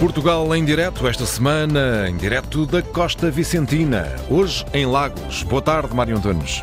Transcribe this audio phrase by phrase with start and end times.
[0.00, 4.14] Portugal em direto esta semana, em direto da Costa Vicentina.
[4.28, 5.42] Hoje em Lagos.
[5.44, 6.62] Boa tarde, Mário Antunes.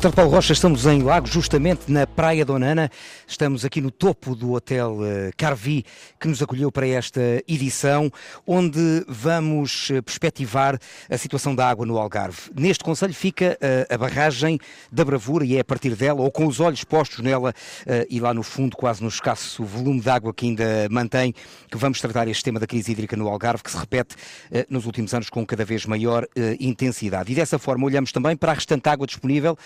[0.00, 0.54] Tarde, Paulo Rocha.
[0.54, 2.90] Estamos em Lagos, justamente na Praia Donana.
[3.28, 5.84] Estamos aqui no topo do Hotel eh, Carvi,
[6.18, 8.10] que nos acolheu para esta edição,
[8.46, 10.78] onde vamos eh, perspectivar
[11.10, 12.50] a situação da água no Algarve.
[12.56, 14.58] Neste Conselho fica eh, a barragem
[14.90, 17.54] da Bravura e é a partir dela, ou com os olhos postos nela,
[18.08, 21.34] e lá no fundo, quase no escasso volume de água que ainda mantém,
[21.70, 24.16] que vamos tratar este tema da crise hídrica no Algarve, que se repete
[24.68, 26.26] nos últimos anos com cada vez maior
[26.58, 27.30] intensidade.
[27.30, 29.56] E dessa forma olhamos também para a restante água disponível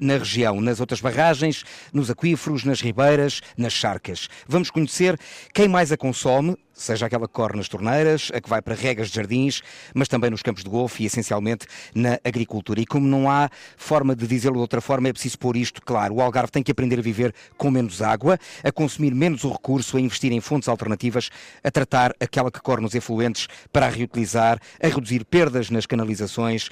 [0.00, 4.28] na região, nas outras barragens, nos aquíferos, nas ribeiras nas charcas.
[4.46, 5.18] Vamos conhecer
[5.52, 9.08] quem mais a consome, seja aquela que corre nas torneiras, a que vai para regas
[9.08, 9.62] de jardins,
[9.94, 12.80] mas também nos campos de golfe e essencialmente na agricultura.
[12.80, 16.14] E como não há forma de dizê-lo de outra forma, é preciso pôr isto claro.
[16.14, 19.96] O Algarve tem que aprender a viver com menos água, a consumir menos o recurso,
[19.96, 21.30] a investir em fontes alternativas,
[21.62, 26.68] a tratar aquela que corre nos efluentes para a reutilizar, a reduzir perdas nas canalizações,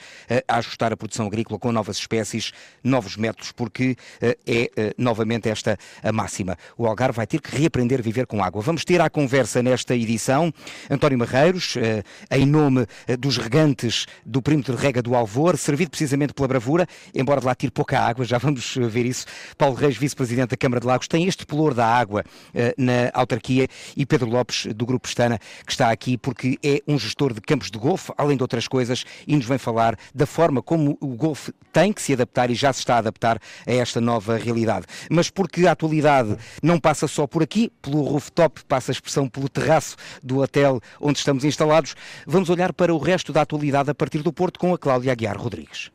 [0.48, 5.48] a ajustar a produção agrícola com novas espécies, novos métodos, porque eh, é eh, novamente
[5.48, 6.56] esta a máxima.
[6.76, 8.62] O Algarve vai ter que reaprender a viver com água.
[8.62, 10.52] Vamos ter a conversa nesta desta edição.
[10.90, 15.90] António Marreiros, eh, em nome eh, dos regantes do perímetro de rega do Alvor, servido
[15.90, 19.26] precisamente pela bravura, embora de lá tire pouca água, já vamos eh, ver isso.
[19.56, 22.24] Paulo Reis, vice-presidente da Câmara de Lagos, tem este pelour da água
[22.76, 27.32] na autarquia e Pedro Lopes, do Grupo Pestana, que está aqui porque é um gestor
[27.32, 30.96] de campos de golfe, além de outras coisas, e nos vem falar da forma como
[31.00, 34.36] o golfe tem que se adaptar e já se está a adaptar a esta nova
[34.36, 34.86] realidade.
[35.10, 39.48] Mas porque a atualidade não passa só por aqui, pelo rooftop, passa a expressão pelo
[39.48, 39.81] terraço
[40.22, 41.94] do hotel onde estamos instalados.
[42.26, 45.36] Vamos olhar para o resto da atualidade a partir do Porto com a Cláudia Aguiar
[45.36, 45.90] Rodrigues.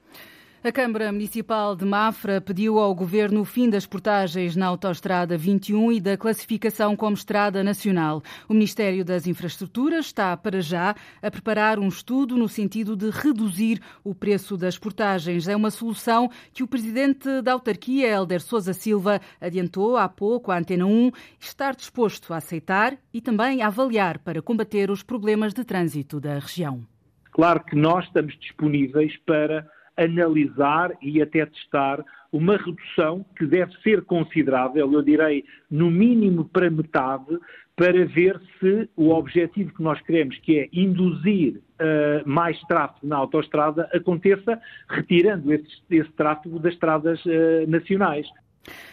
[0.64, 5.92] A Câmara Municipal de Mafra pediu ao Governo o fim das portagens na Autostrada 21
[5.92, 8.24] e da classificação como Estrada Nacional.
[8.50, 13.80] O Ministério das Infraestruturas está, para já, a preparar um estudo no sentido de reduzir
[14.04, 15.48] o preço das portagens.
[15.48, 20.58] É uma solução que o Presidente da Autarquia, Helder Sousa Silva, adiantou há pouco à
[20.58, 25.64] Antena 1 estar disposto a aceitar e também a avaliar para combater os problemas de
[25.64, 26.84] trânsito da região.
[27.32, 34.04] Claro que nós estamos disponíveis para analisar e até testar uma redução que deve ser
[34.04, 37.38] considerável, eu direi no mínimo para metade,
[37.76, 43.18] para ver se o objetivo que nós queremos, que é induzir uh, mais tráfego na
[43.18, 44.60] autoestrada, aconteça
[44.90, 48.28] retirando esse, esse tráfego das estradas uh, nacionais.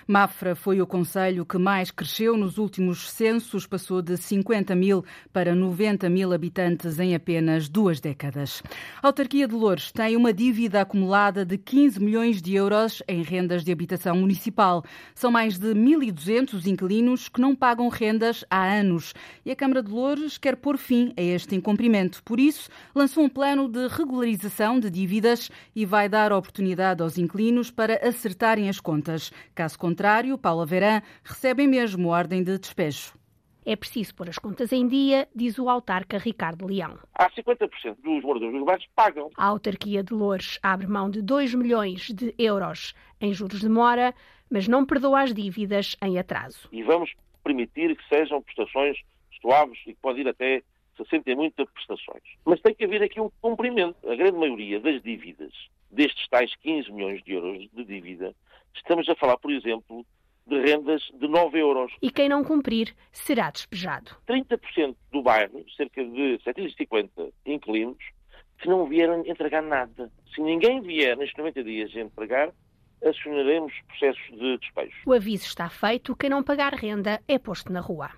[0.07, 5.55] Mafra foi o conselho que mais cresceu nos últimos censos, passou de 50 mil para
[5.55, 8.63] 90 mil habitantes em apenas duas décadas.
[9.03, 13.65] A autarquia de Lourdes tem uma dívida acumulada de 15 milhões de euros em rendas
[13.65, 14.85] de habitação municipal.
[15.15, 19.15] São mais de 1.200 inquilinos que não pagam rendas há anos
[19.45, 22.23] e a Câmara de Lourdes quer pôr fim a este incumprimento.
[22.23, 27.71] Por isso, lançou um plano de regularização de dívidas e vai dar oportunidade aos inquilinos
[27.71, 29.31] para acertarem as contas.
[29.65, 33.15] Caso contrário, Paula Verã recebem mesmo ordem de despejo.
[33.65, 36.99] É preciso pôr as contas em dia, diz o autarca Ricardo Leão.
[37.15, 39.31] Há 50% dos moradores dos bairros pagam.
[39.35, 44.15] A autarquia de Loures abre mão de 2 milhões de euros em juros de mora,
[44.51, 46.69] mas não perdoa as dívidas em atraso.
[46.71, 47.11] E vamos
[47.43, 48.99] permitir que sejam prestações
[49.41, 50.63] suaves e que pode ir até
[50.99, 52.23] 60 e muitas prestações.
[52.45, 53.97] Mas tem que haver aqui um cumprimento.
[54.07, 55.55] A grande maioria das dívidas,
[55.95, 58.35] destes tais 15 milhões de euros de dívida,
[58.75, 60.05] Estamos a falar, por exemplo,
[60.47, 61.93] de rendas de 9 euros.
[62.03, 64.11] E quem não cumprir será despejado.
[64.29, 68.03] 30% do bairro, cerca de 750 inquilinos,
[68.59, 70.11] que não vieram entregar nada.
[70.35, 72.53] Se ninguém vier nestes 90 dias entregar,
[73.05, 74.95] acionaremos processos de despejo.
[75.07, 78.11] O aviso está feito, quem não pagar renda é posto na rua.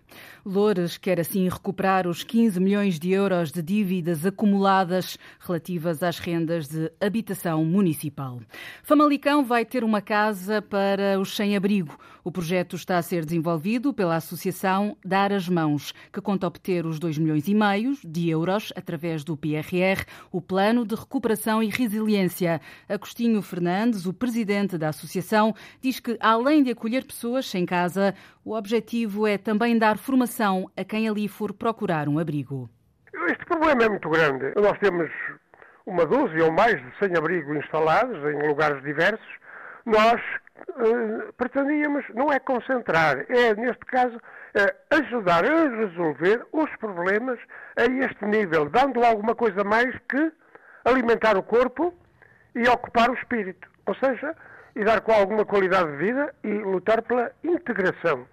[0.45, 6.69] Loures quer assim recuperar os 15 milhões de euros de dívidas acumuladas relativas às rendas
[6.69, 8.41] de habitação municipal.
[8.83, 11.99] Famalicão vai ter uma casa para os sem-abrigo.
[12.23, 16.99] O projeto está a ser desenvolvido pela Associação Dar as Mãos, que conta obter os
[16.99, 22.61] 2 milhões e meio de euros através do PRR, o Plano de Recuperação e Resiliência.
[22.89, 28.15] Agostinho Fernandes, o presidente presidente da associação, diz que, além de acolher pessoas sem casa,
[28.45, 32.69] o objetivo é também dar formação a quem ali for procurar um abrigo.
[33.28, 34.53] Este problema é muito grande.
[34.57, 35.11] Nós temos
[35.87, 39.27] uma dúzia ou mais de sem-abrigo instalados em lugares diversos.
[39.84, 40.21] Nós
[40.71, 44.19] uh, pretendíamos, não é concentrar, é, neste caso,
[44.91, 47.39] ajudar a resolver os problemas
[47.77, 50.33] a este nível, dando alguma coisa mais que
[50.84, 51.93] alimentar o corpo
[52.55, 53.69] e ocupar o espírito.
[53.87, 54.34] Ou seja,
[54.77, 58.27] e dar com alguma qualidade de vida e lutar pela integração.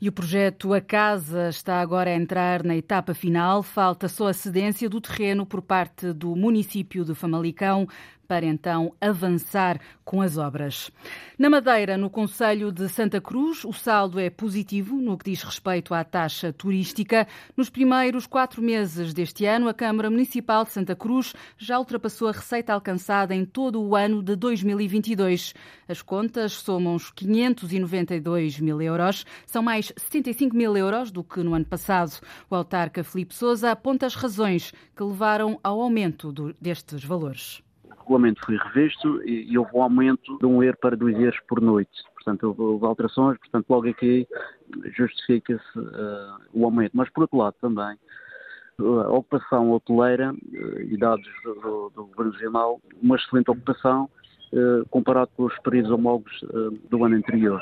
[0.00, 3.62] E o projeto A Casa está agora a entrar na etapa final.
[3.62, 7.88] Falta só a cedência do terreno por parte do município de Famalicão
[8.32, 10.90] para então avançar com as obras.
[11.38, 15.92] Na Madeira, no Conselho de Santa Cruz, o saldo é positivo no que diz respeito
[15.92, 17.28] à taxa turística.
[17.54, 22.32] Nos primeiros quatro meses deste ano, a Câmara Municipal de Santa Cruz já ultrapassou a
[22.32, 25.52] receita alcançada em todo o ano de 2022.
[25.86, 31.52] As contas somam os 592 mil euros, são mais 75 mil euros do que no
[31.52, 32.18] ano passado.
[32.48, 37.62] O autarca Felipe Souza aponta as razões que levaram ao aumento destes valores
[38.12, 41.90] regulamento foi revisto e, houve um aumento de um euro para dois euros por noite.
[42.14, 44.26] Portanto, houve, alterações, portanto, logo aqui
[44.96, 46.92] justifica-se uh, o aumento.
[46.94, 47.96] Mas, por outro lado, também,
[48.78, 54.08] a ocupação hoteleira uh, e dados do, do Governo Regional, uma excelente ocupação
[54.90, 56.44] comparado com os períodos homólogos
[56.90, 57.58] do ano anterior.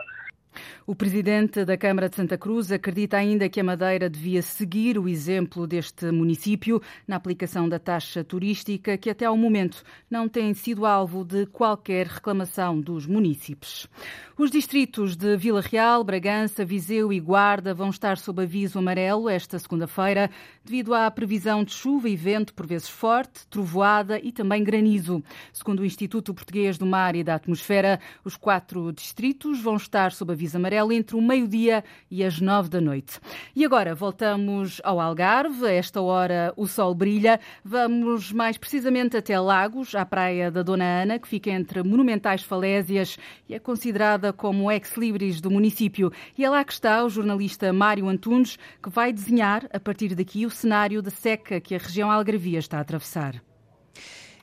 [0.87, 5.09] O presidente da Câmara de Santa Cruz acredita ainda que a Madeira devia seguir o
[5.09, 10.85] exemplo deste município na aplicação da taxa turística, que até ao momento não tem sido
[10.85, 13.89] alvo de qualquer reclamação dos municípios.
[14.37, 19.59] Os distritos de Vila Real, Bragança, Viseu e Guarda vão estar sob aviso amarelo esta
[19.59, 20.31] segunda-feira,
[20.65, 25.23] devido à previsão de chuva e vento, por vezes forte, trovoada e também granizo.
[25.53, 30.33] Segundo o Instituto Português do Mar e da Atmosfera, os quatro distritos vão estar sob
[30.33, 33.19] aviso amarelo entre o meio-dia e as nove da noite.
[33.55, 35.67] E agora voltamos ao Algarve.
[35.67, 37.41] A esta hora o sol brilha.
[37.65, 43.19] Vamos mais precisamente até Lagos, à praia da Dona Ana, que fica entre monumentais falésias
[43.49, 46.13] e é considerada como ex-libris do município.
[46.37, 50.47] E é lá que está o jornalista Mário Antunes, que vai desenhar, a partir daqui,
[50.47, 53.43] o cenário de seca que a região Algarvia está a atravessar.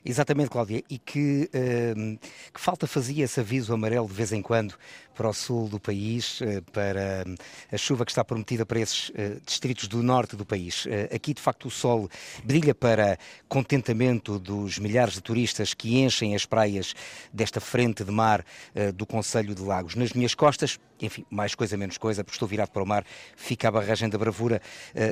[0.04, 2.18] Exatamente, Cláudia, e que, uh,
[2.52, 4.74] que, falta fazia esse aviso amarelo de vez em quando
[5.14, 7.34] para o sul do país, uh, para uh,
[7.74, 10.86] a chuva que está prometida para esses eh, distritos do norte do país.
[10.88, 12.08] Eh, aqui, de facto, o sol
[12.44, 13.18] brilha para
[13.48, 16.94] contentamento dos milhares de turistas que enchem as praias
[17.32, 18.44] desta frente de mar
[18.94, 19.94] do Conselho de Lagos.
[19.94, 23.04] Nas minhas costas, enfim, mais coisa menos coisa, porque estou virado para o mar,
[23.36, 24.60] fica a barragem da Bravura,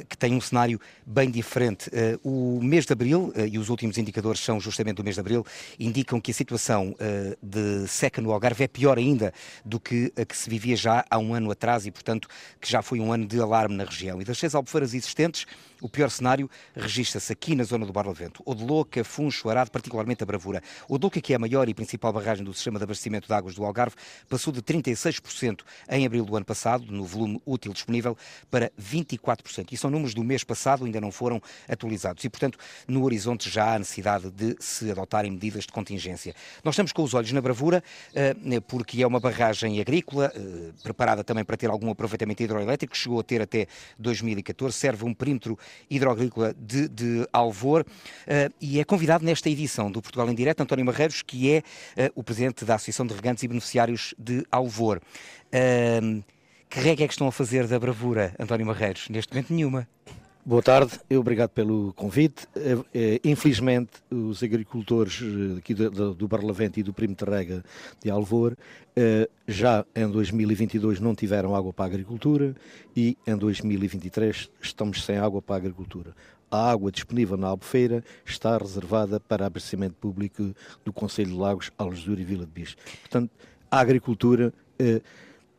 [0.08, 1.90] que tem um cenário bem diferente.
[2.22, 5.44] o mês de abril, e os últimos indicadores são justamente do mês de abril,
[5.78, 6.94] indicam que a situação
[7.42, 9.32] de seca no Algarve é pior ainda
[9.64, 12.28] do que a que se vivia já há um ano atrás e, portanto,
[12.60, 14.20] que já foi um ano de alarme na região.
[14.20, 15.46] E das seis albufeiras existentes,
[15.80, 18.42] o pior cenário registra-se aqui na zona do Barlavento.
[18.46, 20.62] Odeloca, Funcho, Arado, particularmente a Bravura.
[20.88, 23.64] Odeloca, que é a maior e principal barragem do sistema de abastecimento de águas do
[23.64, 23.96] Algarve,
[24.28, 28.16] passou de 36% em abril do ano passado, no volume útil disponível,
[28.50, 29.72] para 24%.
[29.72, 32.24] E são números do mês passado, ainda não foram atualizados.
[32.24, 32.58] E, portanto,
[32.88, 36.34] no horizonte já há necessidade de se adotarem medidas de contingência.
[36.64, 37.82] Nós estamos com os olhos na Bravura,
[38.14, 38.34] eh,
[38.66, 43.22] porque é uma barragem agrícola, eh, preparada também para ter algum aproveitamento hidroelétrico, chegou a
[43.22, 43.66] ter até
[43.98, 45.58] 2014, serve um perímetro
[45.90, 50.84] hidroagrícola de, de Alvor uh, e é convidado nesta edição do Portugal em Direto António
[50.84, 55.00] Marreiros, que é uh, o presidente da Associação de Regantes e Beneficiários de Alvor.
[55.46, 56.22] Uh,
[56.68, 59.08] que regra é que estão a fazer da bravura, António Marreiros?
[59.08, 59.88] Neste momento, nenhuma.
[60.48, 62.46] Boa tarde, obrigado pelo convite.
[63.24, 65.20] Infelizmente, os agricultores
[65.58, 67.64] aqui do, do Barlavento e do Primo Terrega
[68.00, 68.56] de Alvor
[69.48, 72.54] já em 2022 não tiveram água para a agricultura
[72.94, 76.14] e em 2023 estamos sem água para a agricultura.
[76.48, 82.20] A água disponível na Albufeira está reservada para abastecimento público do Conselho de Lagos, Algesur
[82.20, 82.76] e Vila de Bicho.
[83.00, 83.32] Portanto,
[83.68, 84.54] a agricultura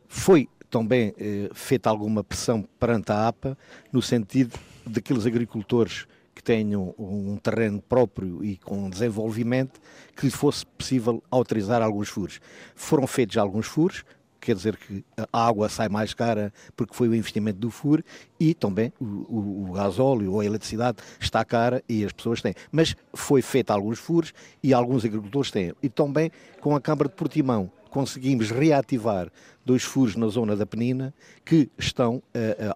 [0.08, 1.14] foi também
[1.52, 3.56] feita alguma pressão perante a APA,
[3.92, 9.80] no sentido daqueles agricultores que tenham um terreno próprio e com desenvolvimento
[10.16, 12.40] que lhe fosse possível autorizar alguns furos.
[12.76, 14.04] Foram feitos alguns furos,
[14.40, 18.02] quer dizer que a água sai mais cara porque foi o investimento do FUR
[18.38, 22.54] e também o, o, o gasóleo ou a eletricidade está cara e as pessoas têm.
[22.70, 25.74] Mas foi feito alguns furos e alguns agricultores têm.
[25.82, 26.30] E também
[26.60, 29.30] com a Câmara de Portimão conseguimos reativar
[29.64, 31.12] dois furos na zona da Penina
[31.44, 32.22] que estão uh, uh,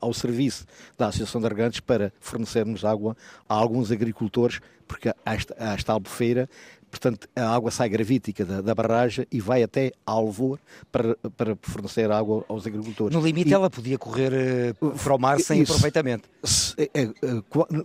[0.00, 0.66] ao serviço
[0.98, 3.16] da Associação de Argantes para fornecermos água
[3.48, 6.48] a alguns agricultores, porque esta, esta albufeira
[6.92, 10.58] Portanto, a água sai gravítica da, da, barragem e vai até Alvor
[10.92, 13.16] para, para fornecer água aos agricultores.
[13.16, 16.28] No limite, e, ela podia correr uh, para o mar sem isso, aproveitamento.
[16.44, 16.76] Se,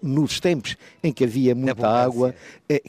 [0.03, 2.35] nos tempos em que havia muita água,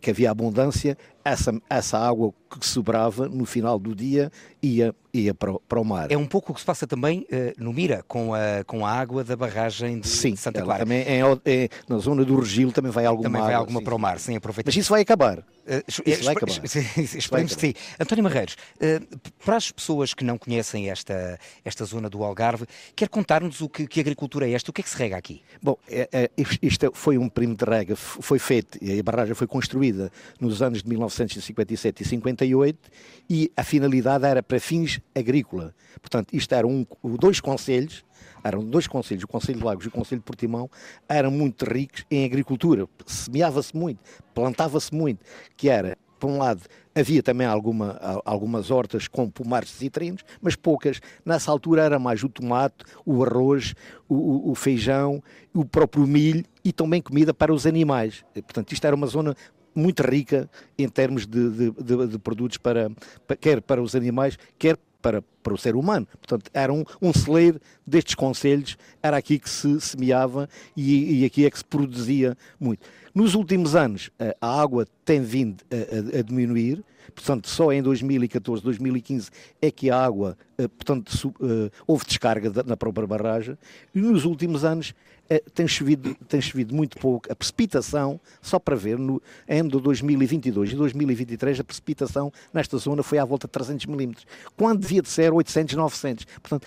[0.02, 4.32] que havia abundância, essa, essa água que sobrava no final do dia
[4.62, 6.10] ia, ia para, o, para o mar.
[6.10, 8.90] É um pouco o que se passa também uh, no Mira, com a, com a
[8.90, 10.84] água da barragem de, sim, de Santa Clara.
[10.84, 13.84] Também é, é, na zona do Regilo também vai alguma Também vai água, alguma sim,
[13.84, 14.68] para o mar, sem aproveitar.
[14.68, 15.38] Mas isso vai acabar.
[15.38, 16.64] Uh, isso vai acabar.
[16.64, 17.74] Esperemos que sim.
[18.00, 22.66] António Marreiros, uh, para as pessoas que não conhecem esta, esta zona do Algarve,
[22.96, 24.70] quer contar-nos o que, que agricultura é esta?
[24.70, 25.42] O que é que se rega aqui?
[25.62, 26.30] Bom, é, é,
[26.62, 30.88] isto foi um primo de rega, foi feito, a barragem foi construída nos anos de
[31.24, 32.90] 1957 e 58
[33.28, 35.74] e a finalidade era para fins agrícola.
[36.00, 38.04] Portanto, isto eram um, dois conselhos,
[38.42, 40.70] eram dois conselhos, o Conselho de Lagos e o Conselho de Portimão,
[41.08, 42.86] eram muito ricos em agricultura.
[43.06, 44.00] Semeava-se muito,
[44.34, 45.24] plantava-se muito,
[45.56, 46.62] que era por um lado,
[46.94, 51.00] havia também alguma, algumas hortas com pomares de citrinos, mas poucas.
[51.24, 53.74] Nessa altura era mais o tomate, o arroz,
[54.08, 55.22] o, o, feijão,
[55.54, 58.24] o próprio milho e também comida para os animais.
[58.34, 59.36] Portanto, isto era uma zona
[59.74, 60.48] muito rica
[60.78, 62.90] em termos de, de, de, de produtos para,
[63.26, 66.06] para, quer para os animais, quer para, para o ser humano.
[66.18, 71.46] Portanto, era um, um celeiro destes conselhos, era aqui que se semeava e, e aqui
[71.46, 72.86] é que se produzia muito.
[73.14, 74.10] Nos últimos anos,
[74.40, 76.84] a água tem vindo a, a, a, diminuir,
[77.14, 82.76] portanto, só em 2014, 2015 é que a água, eh, portanto, eh, houve descarga na
[82.76, 83.56] própria barragem,
[83.94, 84.94] e nos últimos anos
[85.30, 87.30] eh, tem chovido, tem chovido muito pouco.
[87.30, 93.02] A precipitação, só para ver, no ano de 2022 e 2023, a precipitação nesta zona
[93.02, 96.24] foi à volta de 300 milímetros, quando devia de ser 800, 900.
[96.24, 96.66] Portanto,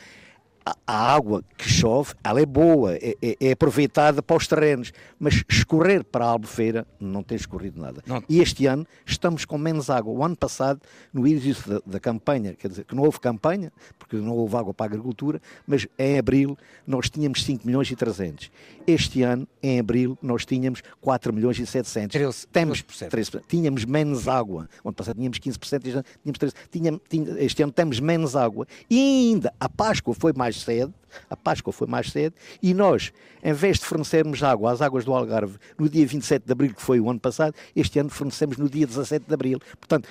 [0.66, 5.44] a água que chove, ela é boa, é, é, é, aproveitada para os terrenos, mas
[5.50, 8.04] escorrer para a albufeira não tem escorrido nada.
[8.06, 8.24] Não.
[8.30, 10.14] E este ano estamos com menos água.
[10.14, 10.80] O ano passado,
[11.14, 14.74] no início da, da, campanha, quer dizer, que não houve campanha, porque não houve água
[14.74, 18.52] para a agricultura, mas em abril nós tínhamos 5 milhões e 300.
[18.86, 22.14] Este ano, em abril, nós tínhamos 4 milhões e 700.
[22.14, 23.10] 13, temos, 13%.
[23.10, 23.42] 13%.
[23.48, 24.68] Tínhamos menos água.
[24.84, 26.54] O ano passado tínhamos 15%, este ano tínhamos 13%.
[26.72, 28.68] Tínhamos, tínhamos, este ano temos menos água.
[28.90, 30.94] E ainda a Páscoa foi mais mais cedo,
[31.30, 35.14] a Páscoa foi mais cedo, e nós, em vez de fornecermos água às águas do
[35.14, 38.70] Algarve no dia 27 de abril, que foi o ano passado, este ano fornecemos no
[38.70, 39.60] dia 17 de abril.
[39.80, 40.10] Portanto,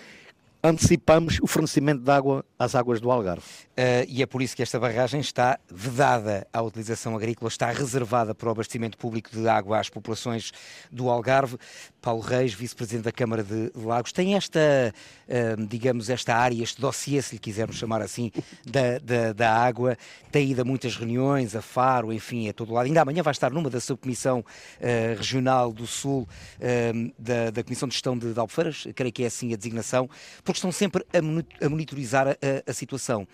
[0.63, 3.43] antecipamos o fornecimento de água às águas do Algarve.
[3.71, 8.35] Uh, e é por isso que esta barragem está vedada à utilização agrícola, está reservada
[8.35, 10.53] para o abastecimento público de água às populações
[10.93, 11.57] do Algarve.
[12.03, 17.23] Paulo Reis, vice-presidente da Câmara de Lagos, tem esta, uh, digamos, esta área, este dossiê,
[17.23, 18.31] se lhe quisermos chamar assim,
[18.67, 19.97] da, da, da, água,
[20.31, 22.85] tem ido a muitas reuniões, a Faro, enfim, a todo lado.
[22.85, 26.29] Ainda amanhã vai estar numa da subcomissão uh, regional do Sul
[27.19, 30.09] da, da Comissão de Gestão de, de Albufeiras, creio que é assim a designação,
[30.51, 31.07] porque estão sempre
[31.63, 32.35] a monitorizar a,
[32.69, 33.27] a situação.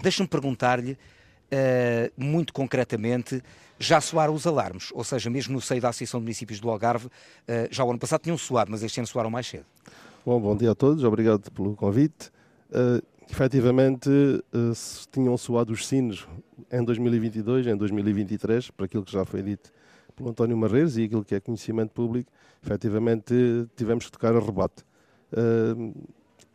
[0.00, 3.42] Deixe-me perguntar-lhe, uh, muito concretamente,
[3.78, 4.90] já soaram os alarmes?
[4.92, 7.10] Ou seja, mesmo no seio da Associação de Municípios do Algarve, uh,
[7.70, 9.64] já o ano passado tinham soado, mas este ano soaram mais cedo.
[10.26, 12.30] Bom, bom dia a todos, obrigado pelo convite.
[12.70, 14.72] Uh, efetivamente, uh,
[15.10, 16.28] tinham soado os sinos
[16.70, 19.72] em 2022, em 2023, para aquilo que já foi dito
[20.14, 22.30] pelo António Marreiros e aquilo que é conhecimento público,
[22.62, 23.32] efetivamente
[23.74, 24.84] tivemos que tocar a rebate.
[25.32, 25.94] Uh,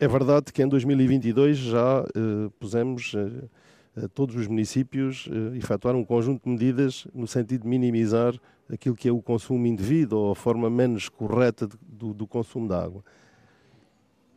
[0.04, 6.04] é verdade que em 2022 já uh, pusemos uh, todos os municípios uh, efetuar um
[6.04, 8.34] conjunto de medidas no sentido de minimizar
[8.70, 12.68] aquilo que é o consumo indevido ou a forma menos correta de, do, do, consumo
[12.68, 13.02] de água.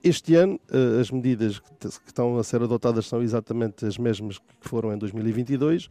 [0.04, 0.60] Este ano,
[1.00, 4.98] as medidas que, que, estão a ser adotadas são exatamente as mesmas que foram em
[4.98, 5.88] 2022,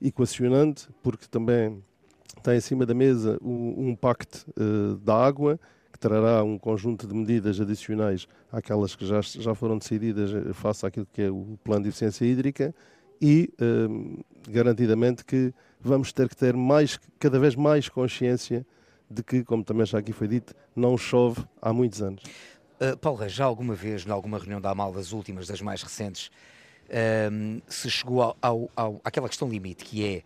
[0.00, 1.82] equacionante, porque também
[2.38, 4.46] está em cima da mesa um, um pacto
[5.02, 5.60] da água
[6.00, 11.06] trará um conjunto de medidas adicionais àquelas que já, já foram decididas eh, face àquilo
[11.12, 12.74] que é o plano de eficiência hídrica
[13.20, 18.66] e um, garantidamente que vamos ter que ter mais, cada vez mais consciência
[19.10, 22.22] de que, como também já aqui foi dito, não chove há muitos anos.
[22.80, 25.82] Uh, Paulo Reis, já alguma vez, em alguma reunião da AMAL, das últimas, das mais
[25.82, 26.30] recentes,
[27.30, 30.22] um, se chegou ao, ao, ao, àquela questão limite, que é,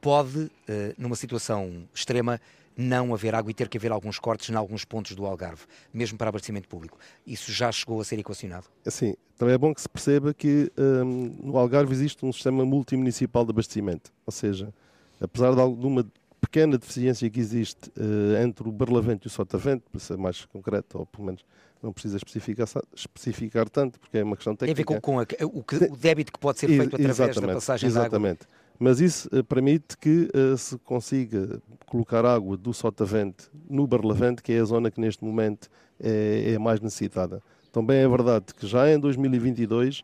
[0.00, 0.50] pode, uh,
[0.96, 2.40] numa situação extrema,
[2.76, 6.18] não haver água e ter que haver alguns cortes em alguns pontos do Algarve, mesmo
[6.18, 6.98] para abastecimento público.
[7.26, 8.66] Isso já chegou a ser equacionado?
[8.84, 13.44] Sim, também é bom que se perceba que um, no Algarve existe um sistema multimunicipal
[13.44, 14.72] de abastecimento, ou seja,
[15.20, 16.06] apesar de alguma
[16.40, 20.98] pequena deficiência que existe uh, entre o Barlavento e o Sotavento, para ser mais concreto,
[20.98, 21.44] ou pelo menos
[21.82, 24.84] não precisa especificar, especificar tanto, porque é uma questão técnica.
[24.84, 27.36] Tem a ver com, com a, o, que, o, débito que pode ser feito através
[27.36, 28.40] da passagem exatamente.
[28.40, 28.65] da água.
[28.78, 34.52] Mas isso uh, permite que uh, se consiga colocar água do Sotavente no Barlavente, que
[34.52, 35.68] é a zona que neste momento
[35.98, 37.42] é, é mais necessitada.
[37.72, 40.02] Também é verdade que já em 2022, uh,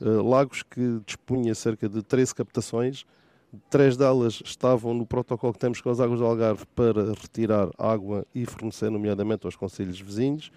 [0.00, 3.06] eh, Lagos que dispunha cerca de 13 captações,
[3.70, 8.26] três delas estavam no protocolo que temos com as águas do Algarve para retirar água
[8.34, 10.50] e fornecer, nomeadamente, aos conselhos vizinhos.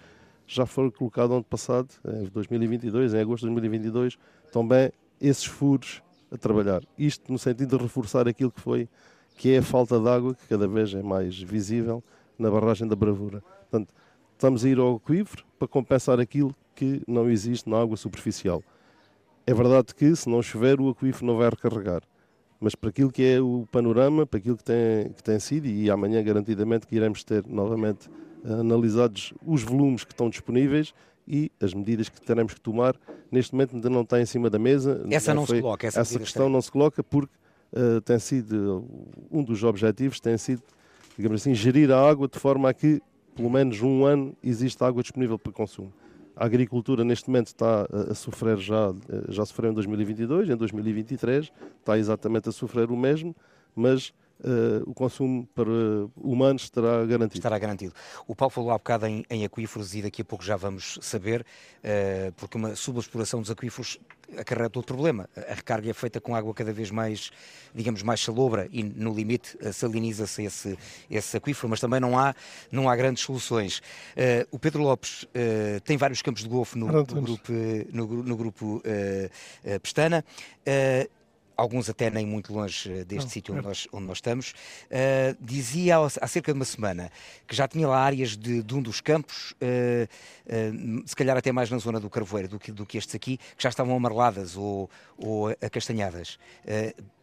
[0.46, 4.18] já foi colocado ano passado, em 2022, em agosto de 2022,
[4.50, 6.82] também esses furos a trabalhar.
[6.98, 8.88] Isto no sentido de reforçar aquilo que foi,
[9.36, 12.02] que é a falta de água, que cada vez é mais visível
[12.38, 13.40] na barragem da Bravura.
[13.40, 13.94] Portanto,
[14.32, 18.62] estamos a ir ao aquífero para compensar aquilo que não existe na água superficial.
[19.46, 22.02] É verdade que, se não chover, o aquífero não vai recarregar.
[22.60, 25.90] Mas para aquilo que é o panorama, para aquilo que tem, que tem sido, e
[25.90, 28.10] amanhã garantidamente que iremos ter novamente
[28.44, 30.92] analisados os volumes que estão disponíveis
[31.28, 32.96] e as medidas que teremos que tomar.
[33.30, 35.04] Neste momento ainda não está em cima da mesa.
[35.10, 35.86] Essa não, não se coloca.
[35.86, 37.34] Essa, essa questão não se coloca porque
[37.72, 38.84] uh, tem sido,
[39.30, 40.62] um dos objetivos tem sido,
[41.16, 43.02] digamos assim, gerir a água de forma a que,
[43.36, 45.92] pelo menos um ano, exista água disponível para consumo.
[46.34, 51.50] A agricultura neste momento está a sofrer já, eh, já sofreu em 2022, em 2023
[51.80, 53.34] está exatamente a sofrer o mesmo,
[53.74, 55.68] mas Uh, o consumo para
[56.16, 57.38] humanos estará garantido.
[57.38, 57.92] Estará garantido.
[58.26, 61.40] O Paulo falou há bocado em, em aquíferos e daqui a pouco já vamos saber,
[61.40, 63.98] uh, porque uma subexploração dos aquíferos
[64.36, 65.28] acarreta outro problema.
[65.36, 67.32] A recarga é feita com água cada vez mais,
[67.74, 70.78] digamos, mais salobra e no limite uh, saliniza-se esse,
[71.10, 72.32] esse aquífero, mas também não há,
[72.70, 73.82] não há grandes soluções.
[74.52, 75.26] o Pedro Lopes
[75.84, 77.52] tem vários campos de golfe no, no, grupo,
[77.92, 78.82] no, no grupo
[79.82, 80.24] Pestana
[81.58, 85.96] alguns até nem muito longe eh, deste sítio onde nós, onde nós estamos, uh, dizia
[85.98, 87.10] há cerca de uma semana
[87.48, 90.04] que já tinha lá áreas de, de um dos campos, uh,
[90.46, 93.38] uh, se calhar até mais na zona do Carvoeiro do que, do que estes aqui,
[93.38, 96.38] que já estavam amareladas ou, ou acastanhadas.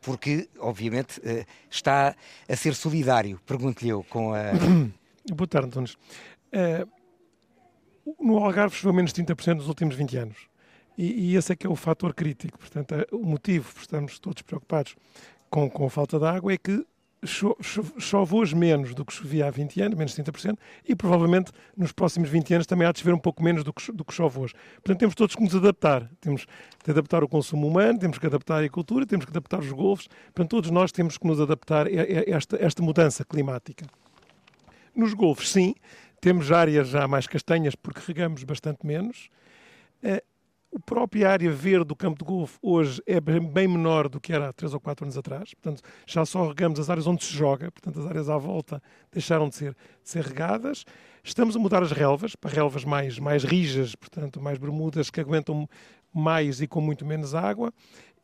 [0.02, 1.22] porque, obviamente,
[1.72, 2.14] está
[2.50, 4.52] a ser solidário, pergunto-lhe eu, com a.
[5.34, 5.96] Boa tarde, António.
[8.20, 10.55] no Algarve choveu menos de 30% nos últimos 20 anos.
[10.98, 12.58] E, e, esse é que é o fator crítico.
[12.58, 14.96] Portanto, é, o motivo por estarmos todos preocupados
[15.50, 16.86] com, com a falta de água é que
[17.26, 21.52] cho, cho, chove hoje menos do que chovia há 20 anos, menos 30%, e provavelmente
[21.76, 24.14] nos próximos 20 anos também há de chover um pouco menos do que, do que
[24.14, 24.54] chove hoje.
[24.76, 26.10] Portanto, temos todos que nos adaptar.
[26.22, 26.46] Temos
[26.84, 30.08] de adaptar o consumo humano, temos que adaptar a agricultura, temos que adaptar os golfos.
[30.26, 33.86] Portanto, todos nós temos que nos adaptar a, a esta, esta mudança climática.
[34.96, 35.76] Nos golfos, sim,
[36.22, 39.30] temos áreas já mais castanhas porque regamos bastante menos.
[40.76, 44.50] A própria área verde do campo de golfe hoje é bem menor do que era
[44.50, 45.54] há 3 ou 4 anos atrás.
[45.54, 49.48] Portanto, já só regamos as áreas onde se joga, portanto, as áreas à volta deixaram
[49.48, 50.84] de ser, de ser regadas.
[51.24, 55.66] Estamos a mudar as relvas para relvas mais, mais rijas, portanto, mais bermudas que aguentam
[56.14, 57.74] mais e com muito menos água.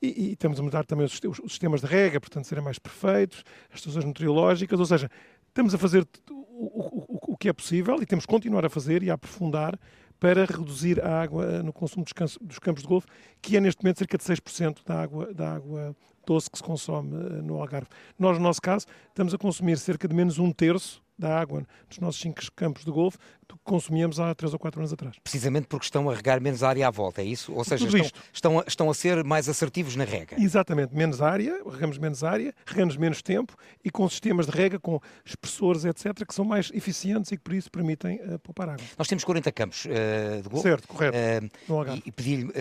[0.01, 3.45] E, e estamos a mudar também os, os, sistemas de rega, portanto, serem mais perfeitos,
[3.69, 5.09] as estações nutriológicas, ou seja,
[5.47, 9.03] estamos a fazer o, o, o, que é possível e temos que continuar a fazer
[9.03, 9.79] e a aprofundar
[10.21, 13.07] para reduzir a água eh, no consumo dos campos de golfe,
[13.41, 15.95] que é neste momento cerca de 6% da água, da água
[16.27, 17.87] doce que se consome eh, no Algarve.
[18.19, 21.99] Nós, no nosso caso, estamos a consumir cerca de menos um terço da água nos
[21.99, 25.15] nossos cinco campos de golfe do que consumíamos há 3 ou 4 anos atrás.
[25.23, 27.53] Precisamente porque estão a regar menos área à volta, é isso?
[27.53, 30.35] Ou seja, estão, estão, a, estão a ser mais assertivos na rega?
[30.41, 34.99] Exatamente, menos área, regamos menos área, regamos menos tempo e com sistemas de rega, com
[35.25, 38.85] expressores, etc., que são mais eficientes e que por isso permitem uh, poupar água.
[38.97, 40.69] Nós temos 40 campos uh, de golfe.
[40.69, 41.17] Certo, correto.
[41.69, 42.51] Uh, e, e pedir-lhe,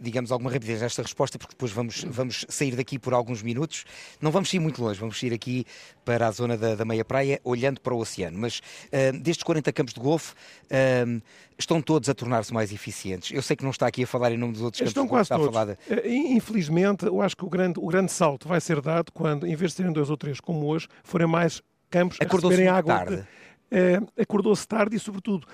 [0.00, 3.84] digamos, alguma rapidez nesta resposta, porque depois vamos, vamos sair daqui por alguns minutos.
[4.20, 5.66] Não vamos ir muito longe, vamos ir aqui
[6.04, 8.38] para a zona da, da meia praia, olhando para o oceano.
[8.38, 11.22] Mas uh, destes 40 campos de golfe, uh,
[11.58, 13.30] estão todos a tornar-se mais eficientes.
[13.30, 15.34] Eu sei que não está aqui a falar em nome dos outros estão campos de
[15.34, 15.46] golfe.
[15.46, 16.02] Estão quase todos.
[16.02, 16.08] De...
[16.08, 19.54] Eh, infelizmente, eu acho que o grande, o grande salto vai ser dado quando, em
[19.54, 22.94] vez de serem dois ou três como hoje, forem mais campos a receberem água.
[22.94, 23.26] Tarde.
[23.72, 25.46] Uh, acordou-se tarde e, sobretudo,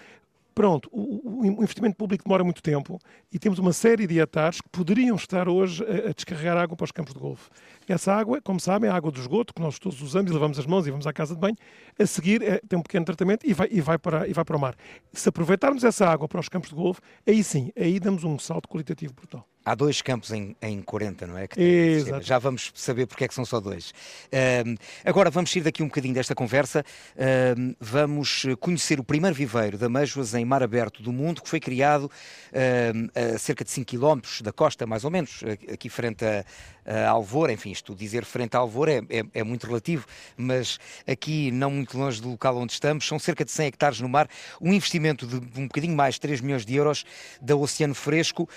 [0.59, 2.99] pronto, o, o, investimento público demora muito tempo
[3.33, 6.85] e temos uma série de hectares que poderiam estar hoje a, a, descarregar água para
[6.85, 7.49] os campos de golfe.
[7.89, 10.67] Essa água, como sabem, é água do esgoto que nós todos usamos e levamos as
[10.67, 11.55] mãos e vamos à casa de banho.
[11.97, 14.57] A seguir é, tem um pequeno tratamento e vai, e, vai para, e vai para
[14.57, 14.75] o mar.
[15.13, 18.69] Se aproveitarmos essa água para os campos de golfe, aí sim, aí damos um salto
[18.69, 19.47] qualitativo brutal.
[19.69, 21.47] Há dois campos em, em 40, não é?
[21.55, 22.25] Exato.
[22.25, 23.91] Já vamos saber porque é que são só dois.
[23.91, 26.83] Uh, agora vamos sair daqui um bocadinho desta conversa.
[27.15, 31.61] Uh, vamos conhecer o primeiro viveiro de amêijoas em mar aberto do mundo, que foi
[31.61, 36.47] criado uh, a cerca de 5 km da costa, mais ou menos, aqui frente a,
[36.87, 37.51] a Alvor.
[37.51, 41.99] Enfim, isto dizer frente a Alvor é, é, é, muito relativo, mas aqui, não muito
[41.99, 44.31] longe do local onde estamos, são cerca de 100 hectares no mar,
[44.63, 47.05] um investimento de um bocadinho mais de 3 milhões de euros
[47.39, 48.49] da Oceano Fresco.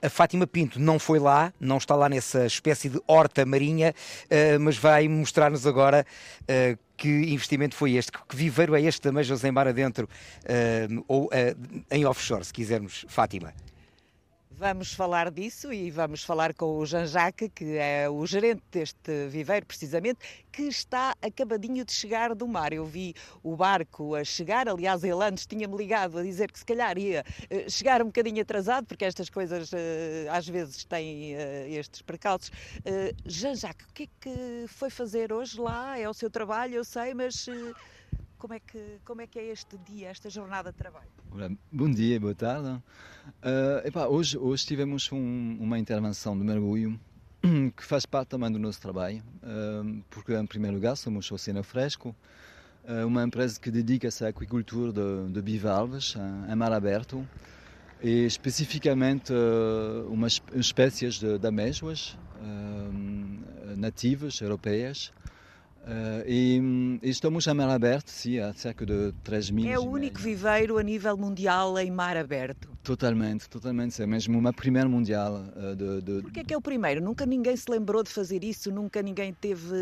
[0.00, 4.60] a Fátima Pinto não foi lá, não está lá nessa espécie de horta marinha, uh,
[4.60, 6.06] mas vai mostrar-nos agora
[6.42, 11.30] uh, que investimento foi este, que viveiro é este Majors em mar adentro, uh, ou
[11.90, 13.52] em offshore, se quisermos, Fátima.
[14.56, 19.66] Vamos falar disso e vamos falar com o Jean-Jacques, que é o gerente deste viveiro,
[19.66, 20.20] precisamente,
[20.52, 22.72] que está acabadinho de chegar do mar.
[22.72, 26.64] Eu vi o barco a chegar, aliás, ele antes tinha-me ligado a dizer que se
[26.64, 31.70] calhar ia eh, chegar um bocadinho atrasado, porque estas coisas eh, às vezes têm eh,
[31.70, 32.52] estes percalços.
[33.26, 35.98] Jean-Jacques, o que é que foi fazer hoje lá?
[35.98, 37.48] É o seu trabalho, eu sei, mas
[38.38, 41.08] como é que, como é, que é este dia, esta jornada de trabalho?
[41.30, 42.68] Olá, bom dia, boa tarde.
[42.68, 46.98] Uh, epá, hoje, hoje tivemos um, uma intervenção de mergulho
[47.76, 52.14] que faz parte também do nosso trabalho, uh, porque em primeiro lugar somos Oceano Fresco,
[52.84, 56.14] uh, uma empresa que dedica-se à aquicultura de, de bivalves
[56.50, 57.26] em mar aberto
[58.02, 59.32] e especificamente
[60.08, 62.18] umas espécies de, de amêijoas
[63.76, 65.10] nativas europeias
[65.84, 69.70] Uh, e, e, estamos a mar aberto, sim, há cerca de 3 mil.
[69.70, 72.70] É o único viveiro a nível mundial em mar aberto?
[72.82, 74.02] Totalmente, totalmente.
[74.02, 75.44] É mesmo uma primeira mundial.
[75.54, 76.22] Uh, de, de...
[76.22, 77.02] Porquê é que é o primeiro?
[77.02, 79.74] Nunca ninguém se lembrou de fazer isso, nunca ninguém teve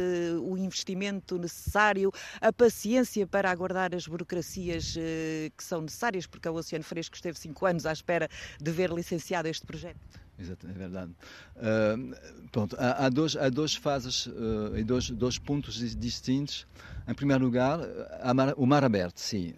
[0.42, 2.10] o investimento necessário,
[2.40, 7.38] a paciência para aguardar as burocracias uh, que são necessárias, porque o Oceano Fresco esteve
[7.38, 8.28] 5 anos à espera
[8.60, 10.00] de ver licenciado este projeto.
[10.42, 11.12] Exato, é verdade.
[11.56, 16.66] Uh, pronto, há, há, dois, há duas fases uh, e dois, dois pontos distintos.
[17.06, 17.78] Em primeiro lugar,
[18.34, 19.54] mar, o mar aberto, sim.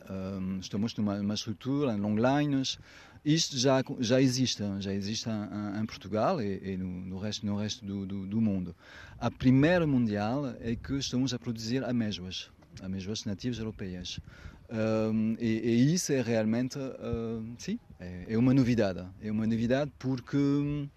[0.60, 2.78] Estamos numa, numa estrutura em longlines.
[3.24, 7.56] Isto já, já existe, já existe em, em Portugal e, e no, no, resto, no
[7.56, 8.76] resto do, do, do, mundo.
[9.18, 12.50] A primeira mundial é que estamos a produzir amêijoas,
[12.82, 14.20] amêijoas nativas europeias.
[14.70, 19.06] Um, e, e, isso é realmente, uh, sim, é, é, uma novidade.
[19.22, 20.88] É uma novidade porque,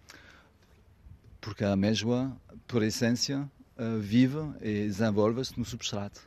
[1.39, 2.35] porque a amêijoa,
[2.67, 6.21] por essência, uh, vive e desenvolve-se no substrato.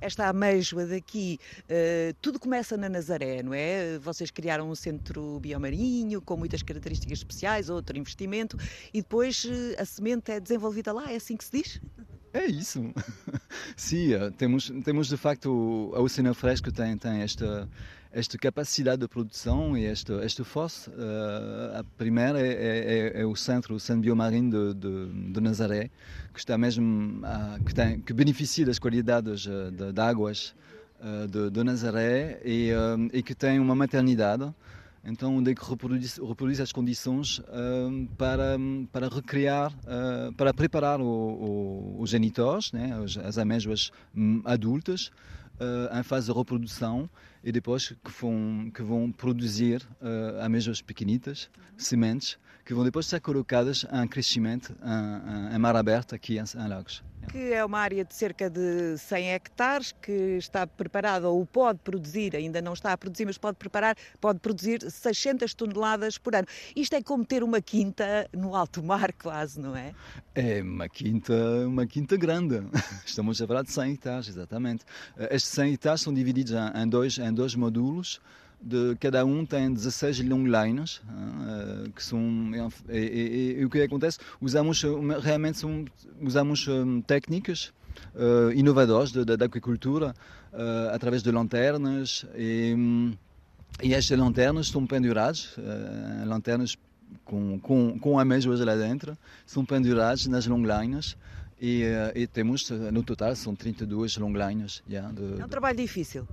[0.00, 0.06] É?
[0.06, 3.98] Esta amêijoa daqui, uh, tudo começa na Nazaré, não é?
[3.98, 8.58] Vocês criaram um centro biomarinho com muitas características especiais, outro investimento,
[8.92, 9.46] e depois
[9.78, 11.80] a semente é desenvolvida lá, é assim que se diz?
[12.34, 12.92] É isso.
[13.76, 17.68] Sim, eh, temos, temos de facto, a Oceano Fresco tem, tem esta,
[18.10, 20.90] esta capacidade de produção e esta, esta força.
[20.90, 22.50] Uh, a primeira é, é,
[23.18, 25.90] é, é, o centro, o centro biomarinho de, de, de Nazaré,
[26.32, 30.56] que está mesmo, uh, que, tem, que beneficia das qualidades uh, de, de águas
[31.28, 32.70] de, de, Nazaré e,
[33.12, 34.50] e que tem uma maternidade
[35.04, 38.56] então onde é que reproduz, reproduz as condições uh, para,
[38.90, 45.10] para recriar, uh, para preparar o, o, os genitores, né, as, as amêijoas hum, adultas,
[45.60, 47.08] uh, em fase de reprodução
[47.42, 49.86] e depois que vão, que vão produzir
[50.40, 56.38] amêijoas pequenitas, sementes, que vão depois ser colocadas em crescimento em, em, mar aberto aqui
[56.38, 61.28] em, em Lagos que é uma área de cerca de 100 hectares, que está preparada
[61.28, 66.18] ou pode produzir, ainda não está a produzir, mas pode preparar, pode produzir 600 toneladas
[66.18, 66.46] por ano.
[66.76, 69.92] Isto é como ter uma quinta no alto mar, quase, não é?
[70.34, 71.34] É uma quinta,
[71.66, 72.62] uma quinta grande.
[73.04, 74.84] Estamos a falar de 100 hectares, exatamente.
[75.30, 78.20] Estes 100 hectares são divididos em dois, em dois módulos
[78.60, 82.20] de cada um tem 16 longlines uh, que são
[82.88, 84.18] e, e, e, o que acontece?
[84.40, 84.82] Usamos
[85.22, 85.84] realmente são,
[86.20, 87.72] usamos um, técnicas
[88.14, 90.14] uh, inovadoras da agricultura
[90.52, 93.14] uh, através de lanternas e, um,
[93.82, 95.56] e estas lanternas estão penduradas
[96.24, 96.76] lanternas
[97.24, 101.16] com, com, com amêijoas lá dentro são penduradas nas longlines
[101.60, 106.26] e, e, temos no total são 32 longlines yeah, de, é um trabalho difícil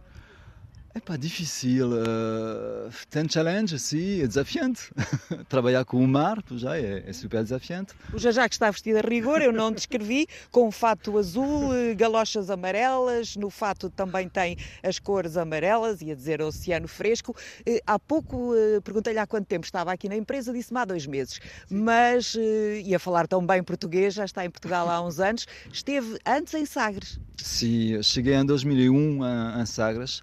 [0.94, 1.92] é pá, difícil.
[1.92, 4.92] Uh, tem challenge, sim, é desafiante.
[5.48, 7.94] Trabalhar com o mar já é, é, super desafiante.
[8.14, 11.96] O Jajá que está vestido a rigor, eu não descrevi, com um fato azul, eh,
[11.96, 17.32] galochas amarelas, no fato também tem as cores amarelas, ia dizer oceano fresco.
[17.62, 21.08] Uh, há pouco uh, perguntei-lhe há quanto tempo estava aqui na empresa, disse-me há dois
[21.08, 21.36] meses.
[21.36, 21.76] Sim.
[21.76, 22.36] Mas
[22.84, 25.48] ia falar tão bem português, já está em Portugal há uns anos.
[25.72, 27.20] Esteve antes em Sagres.
[27.38, 29.22] Sim, cheguei em 2001
[29.60, 30.22] em Sagres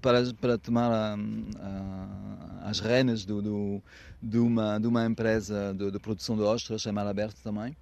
[0.00, 3.82] para, para tomar a, a, as renas do, do,
[4.22, 7.76] de, uma, de uma empresa de, de produção de ostras, chamada Aberto também,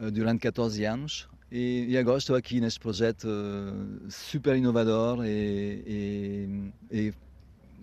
[0.00, 1.28] uh, durante 14 anos.
[1.50, 7.14] E, e, agora estou aqui neste projeto uh, super inovador e, e, e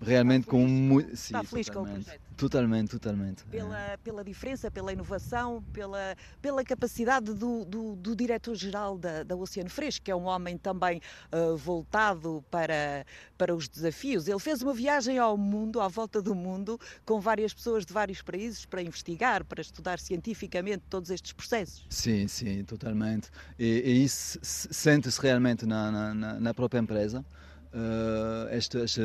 [0.01, 1.13] realmente com muito.
[1.13, 2.21] Está feliz com o projeto?
[2.37, 3.43] Totalmente, totalmente.
[3.45, 3.97] Pela, é.
[3.97, 10.05] pela diferença, pela inovação, pela, pela capacidade do, do, do diretor-geral da, da Oceano Fresco,
[10.05, 13.05] que é um homem também uh, voltado para,
[13.37, 14.27] para os desafios.
[14.27, 18.21] Ele fez uma viagem ao mundo, à volta do mundo, com várias pessoas de vários
[18.21, 21.85] países para investigar, para estudar cientificamente todos estes processos.
[21.89, 23.29] Sim, sim, totalmente.
[23.57, 27.23] E, e isso sente-se realmente na, na, na própria empresa.
[27.73, 29.01] Uh, este, este,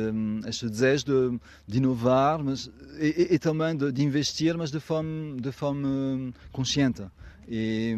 [0.47, 5.35] este, desejo de, de inovar mas, e, e também de, de, investir, mas de forma,
[5.39, 7.03] de forma consciente.
[7.51, 7.95] E,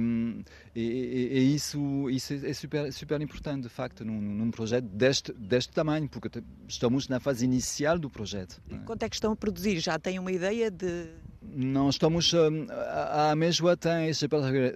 [0.74, 5.74] e, e, isso, isso é super, super importante, de facto, num, num, projeto deste, deste
[5.74, 8.62] tamanho, porque estamos na fase inicial do projeto.
[8.86, 9.80] Quanto é que estão a produzir?
[9.80, 11.10] Já têm uma ideia de
[11.42, 14.28] não estamos hum, a Amêijoa tem essa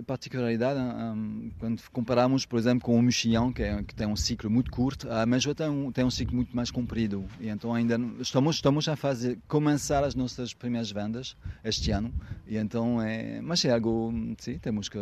[0.05, 4.49] particularidade hum, quando comparamos por exemplo com o mexilhão que, é, que tem um ciclo
[4.49, 7.25] muito curto a Amêijoa tem um, tem um ciclo muito mais comprido.
[7.39, 12.11] E então ainda estamos estamos a fazer começar as nossas primeiras vendas este ano.
[12.47, 14.97] E então é mas é algo sim temos que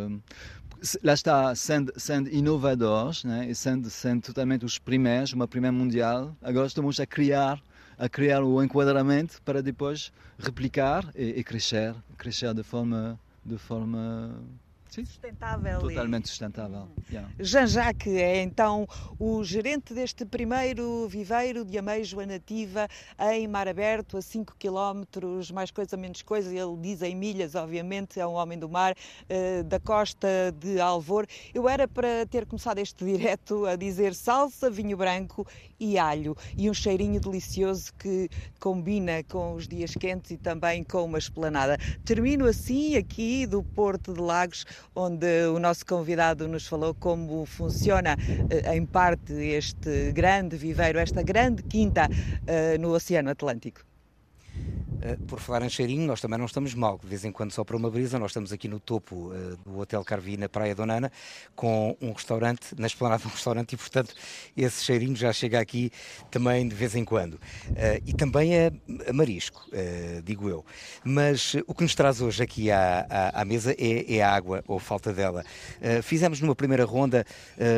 [1.01, 6.35] lá está sendo, sendo inovadores né, e sendo, sendo totalmente os primeiros uma primeira mundial
[6.41, 7.61] agora estamos a criar
[8.03, 14.35] a criar o enquadramento para depois replicar e, e crescer, crescer de forma, de forma
[14.93, 15.05] Sim.
[15.05, 15.79] sustentável.
[15.79, 16.87] Totalmente sustentável.
[17.09, 17.31] Yeah.
[17.39, 22.87] Jean-Jacques é então o gerente deste primeiro viveiro de ameijoa nativa
[23.31, 25.03] em mar aberto, a 5 km,
[25.51, 29.63] mais coisa, menos coisa, ele diz em milhas, obviamente, é um homem do mar, uh,
[29.63, 30.27] da costa
[30.59, 31.25] de Alvor.
[31.55, 35.47] Eu era para ter começado este direto a dizer salsa, vinho branco
[35.79, 38.29] e alho, e um cheirinho delicioso que
[38.59, 41.79] combina com os dias quentes e também com uma esplanada.
[42.05, 44.65] Termino assim aqui do Porto de Lagos,
[44.95, 48.17] onde o nosso convidado nos falou como funciona,
[48.49, 52.09] eh, em parte, este grande viveiro, esta grande quinta
[52.47, 53.92] eh, no Oceano Atlântico.
[55.05, 56.97] Eh, por falar em cheirinho, nós também não estamos mal.
[56.97, 58.17] De vez em quando sopra uma brisa.
[58.17, 61.11] Nós estamos aqui no topo uh, do Hotel Carvi, na Praia Donana,
[61.55, 64.13] com um restaurante, na esplanada de um restaurante, e portanto
[64.55, 65.91] esse cheirinho já chega aqui
[66.31, 67.33] também de vez em quando.
[67.33, 68.71] Uh, e também é
[69.13, 69.65] marisco,
[70.23, 70.65] digo eu.
[71.03, 74.63] Mas o que nos traz hoje aqui à, à, à mesa é, é, a água,
[74.67, 75.43] ou falta dela.
[76.01, 77.25] fizemos numa primeira ronda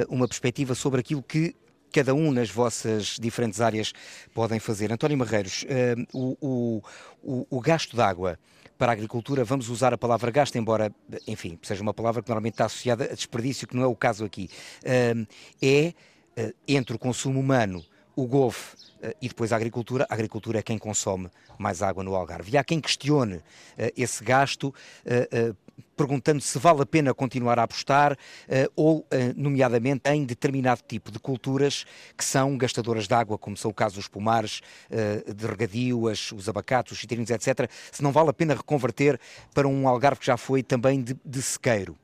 [0.09, 1.55] uma perspectiva sobre aquilo que
[1.95, 3.93] cada um nas vossas diferentes áreas
[4.33, 4.91] podem fazer.
[4.91, 6.83] António Marreiros, uh, o,
[7.25, 8.39] o, o, gasto de água
[8.77, 10.93] para a agricultura, vamos usar a palavra gasto, embora,
[11.27, 14.23] enfim, seja uma palavra que normalmente está associada a desperdício, que não é o caso
[14.23, 14.49] aqui,
[14.83, 15.93] é
[16.37, 17.83] uh, entre o consumo humano,
[18.15, 18.75] o golfe
[19.21, 22.51] e depois a agricultura, a agricultura é quem consome mais água no Algarve.
[22.51, 23.41] E há quem questione
[23.95, 24.73] esse gasto
[25.95, 28.17] perguntando se vale a pena continuar a apostar
[28.75, 31.85] ou, nomeadamente, em determinado tipo de culturas
[32.17, 36.93] que são gastadoras de água, como são o caso dos pomares de regadio, os abacates,
[36.93, 39.19] os citrinos, etc., se não vale a pena reconverter
[39.53, 41.97] para um algarve que já foi também de, de sequeiro.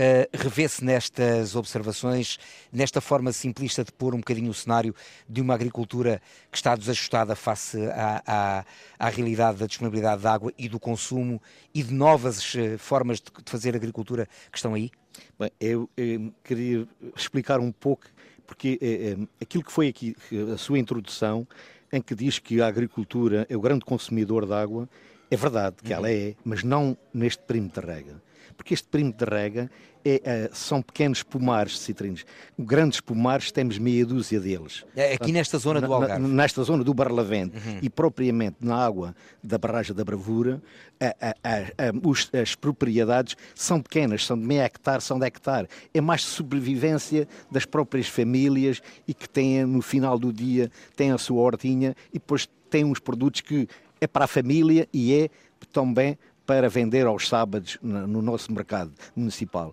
[0.00, 2.38] Uh, revê-se nestas observações,
[2.72, 4.94] nesta forma simplista de pôr um bocadinho o cenário
[5.28, 8.64] de uma agricultura que está desajustada face à, à,
[8.98, 11.38] à realidade da disponibilidade de água e do consumo
[11.74, 14.90] e de novas uh, formas de, de, fazer agricultura que estão aí?
[15.38, 18.06] Bem, eu, eu queria explicar um pouco,
[18.46, 20.16] porque é, é, aquilo que foi aqui
[20.50, 21.46] a sua introdução,
[21.92, 24.88] em que diz que a agricultura é o grande consumidor de água,
[25.30, 25.98] é verdade que uhum.
[25.98, 28.29] ela é, mas não neste perímetro de rega
[28.60, 29.70] porque este perímetro de rega
[30.04, 32.26] é, é, são pequenos pomares de citrinos.
[32.58, 34.84] Grandes pomares temos meia dúzia deles.
[34.94, 36.28] É aqui nesta zona do Algarve?
[36.28, 37.78] nesta zona do Barlavento uhum.
[37.80, 40.62] e propriamente na água da barragem da Bravura,
[41.00, 45.66] a, a, a, os, as propriedades são pequenas, são de meio hectare, são de hectare.
[45.94, 51.18] É mais sobrevivência das próprias famílias e que têm, no final do dia, têm a
[51.18, 53.66] sua hortinha e depois têm uns produtos que
[54.02, 55.30] é para a família e é
[55.72, 59.72] também para vender aos sábados no nosso mercado municipal.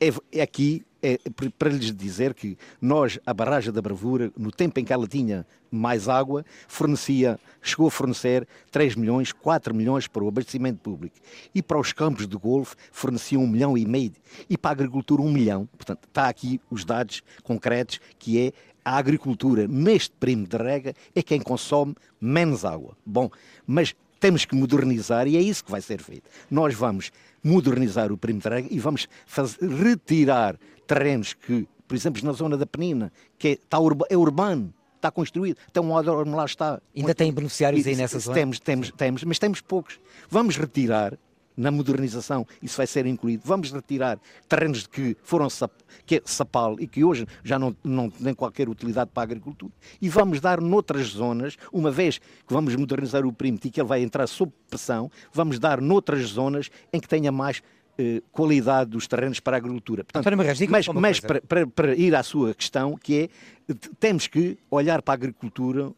[0.00, 1.18] É, é aqui é
[1.58, 5.44] para lhes dizer que nós, a barragem da Bravura, no tempo em que ela tinha
[5.68, 11.16] mais água, fornecia, chegou a fornecer 3 milhões, 4 milhões para o abastecimento público.
[11.52, 14.12] E para os campos de golfe fornecia 1 milhão e meio.
[14.48, 15.68] E para a agricultura 1 milhão.
[15.76, 18.52] Portanto, está aqui os dados concretos que é
[18.84, 22.96] a agricultura neste primo de rega é quem consome menos água.
[23.04, 23.30] Bom,
[23.66, 26.30] mas temos que modernizar e é isso que vai ser feito.
[26.48, 27.10] Nós vamos
[27.42, 30.56] modernizar o perímetro e vamos fazer, retirar
[30.86, 35.10] terrenos que, por exemplo, na zona da Penina, que é, está urba, é urbano, está
[35.10, 36.80] construído, um odor, lá está.
[36.96, 38.36] Ainda tem beneficiários aí nessa zona?
[38.36, 39.98] Temos, temos, temos, mas temos poucos.
[40.30, 41.18] Vamos retirar
[41.56, 43.42] na modernização, isso vai ser incluído.
[43.44, 45.72] Vamos retirar terrenos que foram sap,
[46.06, 49.72] que é sapal e que hoje já não, não têm qualquer utilidade para a agricultura
[50.00, 53.88] e vamos dar noutras zonas, uma vez que vamos modernizar o perímetro e que ele
[53.88, 57.62] vai entrar sob pressão, vamos dar noutras zonas em que tenha mais
[57.98, 60.02] eh, qualidade dos terrenos para a agricultura.
[60.02, 60.58] Portanto, mas
[61.00, 63.30] mas para, para, para, ir à sua questão, que
[63.68, 65.92] é, temos que olhar para a agricultura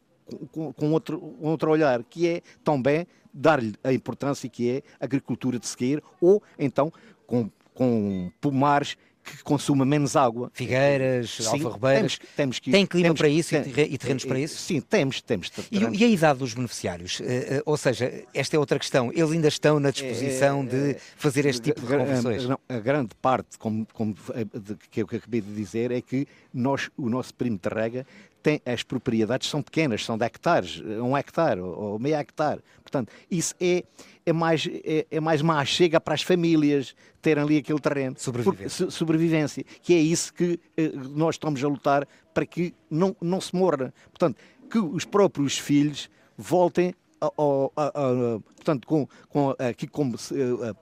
[0.52, 5.58] com, com outro, outro olhar, que é também dar-lhe a importância que é a agricultura
[5.58, 6.92] de sequeiro ou então
[7.26, 10.50] com, com pomares que consuma menos água.
[10.52, 12.18] Figueiras, Alfarrobeiras.
[12.18, 14.58] Temos, temos que, tem clima temos, para isso tem, e terrenos para isso?
[14.58, 15.22] Sim, temos.
[15.22, 17.20] temos e, e, a idade dos beneficiários?
[17.20, 17.24] Uh,
[17.64, 19.10] ou seja, esta é outra questão.
[19.12, 22.50] Eles ainda estão na disposição é, de fazer este tipo de conversões?
[22.50, 26.90] A, a, grande parte, como, como de, que eu acabei de dizer, é que nós,
[26.96, 28.06] o nosso perímetro de rega
[28.44, 32.60] tem, as propriedades são pequenas, são de hectares, um hectare ou meio hectare.
[32.82, 33.82] Portanto, isso é,
[34.26, 38.16] é, mais, é, é mais má chega para as famílias terem ali aquele terreno.
[38.18, 38.84] Sobrevivência.
[38.84, 39.64] Por, sobrevivência.
[39.82, 43.94] Que é isso que eh, nós estamos a lutar para que não, não se morra.
[44.10, 44.36] Portanto,
[44.70, 46.94] que os próprios filhos voltem
[47.30, 50.76] portanto, com, com, aqui como se, uh, uh,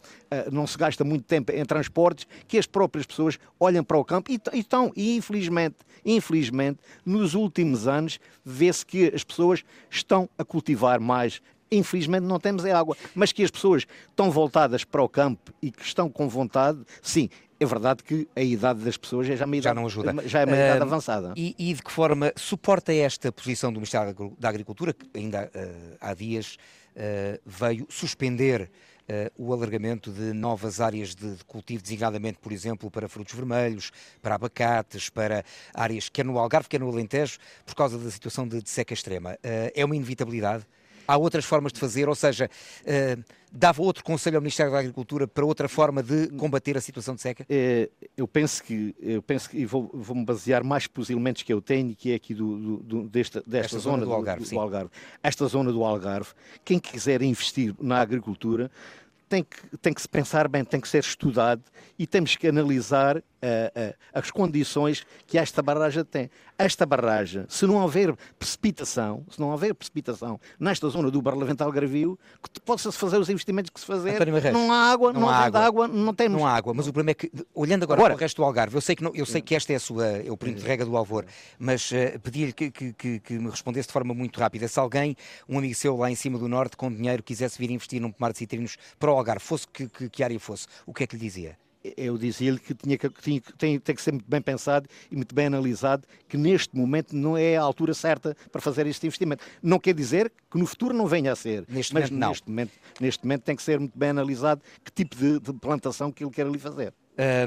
[0.50, 4.30] não se gasta muito tempo em transportes, que as próprias pessoas olham para o campo
[4.30, 10.44] e, e estão, e infelizmente, infelizmente, nos últimos anos, vê-se que as pessoas estão a
[10.44, 11.40] cultivar mais.
[11.70, 15.70] Infelizmente não temos é água, mas que as pessoas estão voltadas para o campo e
[15.70, 17.30] que estão com vontade, sim,
[17.62, 20.14] é verdade que a idade das pessoas é já, uma idade, já não ajuda.
[20.26, 21.32] Já é uma idade uh, avançada.
[21.36, 25.96] E, e, de que forma suporta esta posição do Ministério da Agricultura, que ainda uh,
[26.00, 26.56] há dias
[26.96, 28.70] uh, veio suspender
[29.36, 33.90] o alargamento de novas áreas de, de, cultivo, designadamente, por exemplo, para frutos vermelhos,
[34.22, 35.44] para abacates, para
[35.74, 39.36] áreas quer no Algarve, quer no Alentejo, por causa da situação de, de seca extrema.
[39.42, 40.64] é uma inevitabilidade?
[41.06, 42.48] Há outras formas de fazer, ou seja,
[42.82, 47.14] uh, dava outro conselho ao Ministério da Agricultura para outra forma de combater a situação
[47.14, 47.44] de seca?
[47.48, 51.60] É, eu penso que, eu penso que vou, vou-me basear mais pelos elementos que eu
[51.60, 54.90] tenho, que é aqui do, do, desta, desta zona, zona, do Algarve, do, Algarve.
[55.22, 56.30] Esta zona do Algarve,
[56.64, 58.70] quem quiser investir na agricultura
[59.28, 61.62] tem que, tem que se pensar bem, tem que ser estudado
[61.98, 63.22] e temos que analisar
[64.12, 66.30] as condições que esta barragem tem.
[66.58, 72.18] Esta barragem, se não houver precipitação, se não houver precipitação nesta zona do Barlavento Algarvio,
[72.42, 74.18] que possa-se fazer os investimentos que se fazer,
[74.52, 75.60] não há água, não, não há água.
[75.60, 76.40] água, não temos.
[76.40, 78.44] Não há água, mas o problema é que, olhando agora, agora para o resto do
[78.44, 80.60] Algarve, eu sei que, não, eu sei que esta é a sua, é o período
[80.60, 81.24] de rega do Alvor,
[81.58, 84.68] mas uh, pedi-lhe que, que, que, que, me respondesse de forma muito rápida.
[84.68, 85.16] Se alguém,
[85.48, 88.32] um amigo seu lá em cima do Norte, com dinheiro, quisesse vir investir num pomar
[88.32, 91.16] de citrinos para o Algarve, fosse que, que, que área fosse, o que é que
[91.16, 91.56] lhe dizia?
[91.96, 95.34] Eu dizia-lhe que, tinha que tinha, tem, tem, que ser muito bem pensado e muito
[95.34, 99.44] bem analisado, que neste momento não é a altura certa para fazer este investimento.
[99.62, 102.28] Não quer dizer que no futuro não venha a ser, neste mas momento, não.
[102.28, 106.12] Neste, momento, neste momento tem que ser muito bem analisado que tipo de, de plantação
[106.12, 106.92] que ele quer ali fazer.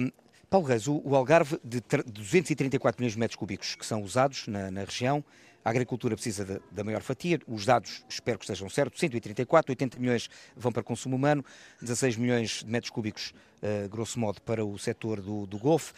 [0.02, 0.12] Um,
[0.50, 4.70] Paulo Reis, o, o Algarve de 234 milhões de metros cúbicos que são usados na,
[4.70, 5.24] na região,
[5.66, 10.30] a agricultura precisa da, maior fatia, os dados espero que estejam certos, 134, 80 milhões
[10.56, 11.44] vão para consumo humano,
[11.82, 15.94] 16 milhões de metros cúbicos, uh, grosso modo, para o setor do, do Golfo.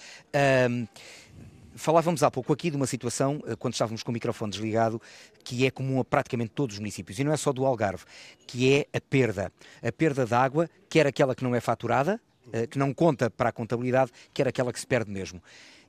[1.78, 5.00] Falávamos há pouco aqui de uma situação, eh, quando estávamos com o microfone desligado,
[5.44, 8.04] que é comum a praticamente todos os municípios, e não é só do Algarve,
[8.48, 9.52] que é a perda.
[9.84, 12.20] A perda de água, quer aquela que não é faturada,
[12.52, 15.40] eh, que não conta para a contabilidade, quer aquela que se perde mesmo.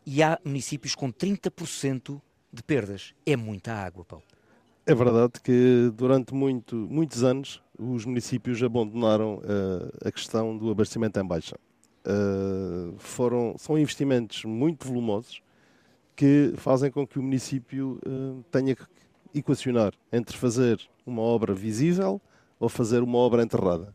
[0.04, 2.20] E há municípios com 30%
[2.52, 3.14] de perdas.
[3.26, 4.24] É muita água, Paulo.
[4.86, 11.20] É verdade que durante muito, muitos anos os municípios abandonaram uh, a questão do abastecimento
[11.20, 11.56] em baixa.
[12.06, 15.42] Uh, foram, são investimentos muito volumosos
[16.16, 18.84] que fazem com que o município uh, tenha que
[19.34, 22.20] equacionar entre fazer uma obra visível
[22.58, 23.92] ou fazer uma obra enterrada.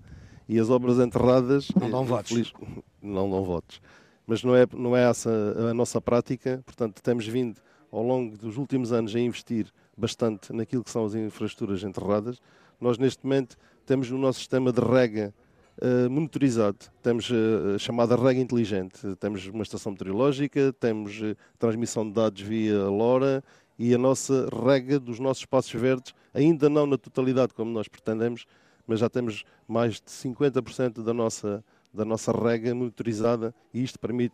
[0.47, 1.69] E as obras enterradas.
[1.79, 2.53] Não dão votos.
[3.01, 3.81] Não dão votos.
[4.25, 5.29] Mas não é, não é essa
[5.69, 7.59] a nossa prática, portanto, temos vindo
[7.93, 12.41] ao longo dos últimos anos a investir bastante naquilo que são as infraestruturas enterradas.
[12.81, 15.31] Nós, neste momento, temos o nosso sistema de rega
[15.77, 16.77] uh, monitorizado.
[17.03, 19.15] Temos uh, a chamada rega inteligente.
[19.19, 23.43] Temos uma estação meteorológica, temos uh, transmissão de dados via LoRa
[23.77, 28.45] e a nossa rega dos nossos espaços verdes, ainda não na totalidade como nós pretendemos,
[28.87, 34.33] mas já temos mais de 50% da nossa da nossa rega monitorizada e isto permite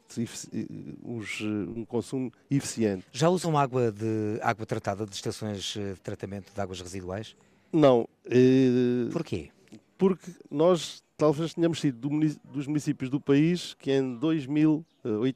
[1.04, 3.06] um consumo eficiente.
[3.12, 7.36] Já usam água, de, água tratada de estações eh, de tratamento de águas residuais?
[7.72, 8.08] Não.
[8.26, 9.50] Eh, Porquê?
[9.98, 14.86] Porque nós talvez tenhamos sido do, dos municípios do país que em 2000,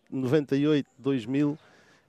[0.09, 1.57] 98, 2000,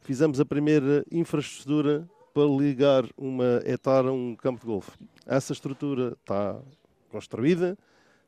[0.00, 4.92] fizemos a primeira infraestrutura para ligar uma etar a um campo de golfe.
[5.26, 6.60] Essa estrutura está
[7.10, 7.76] construída,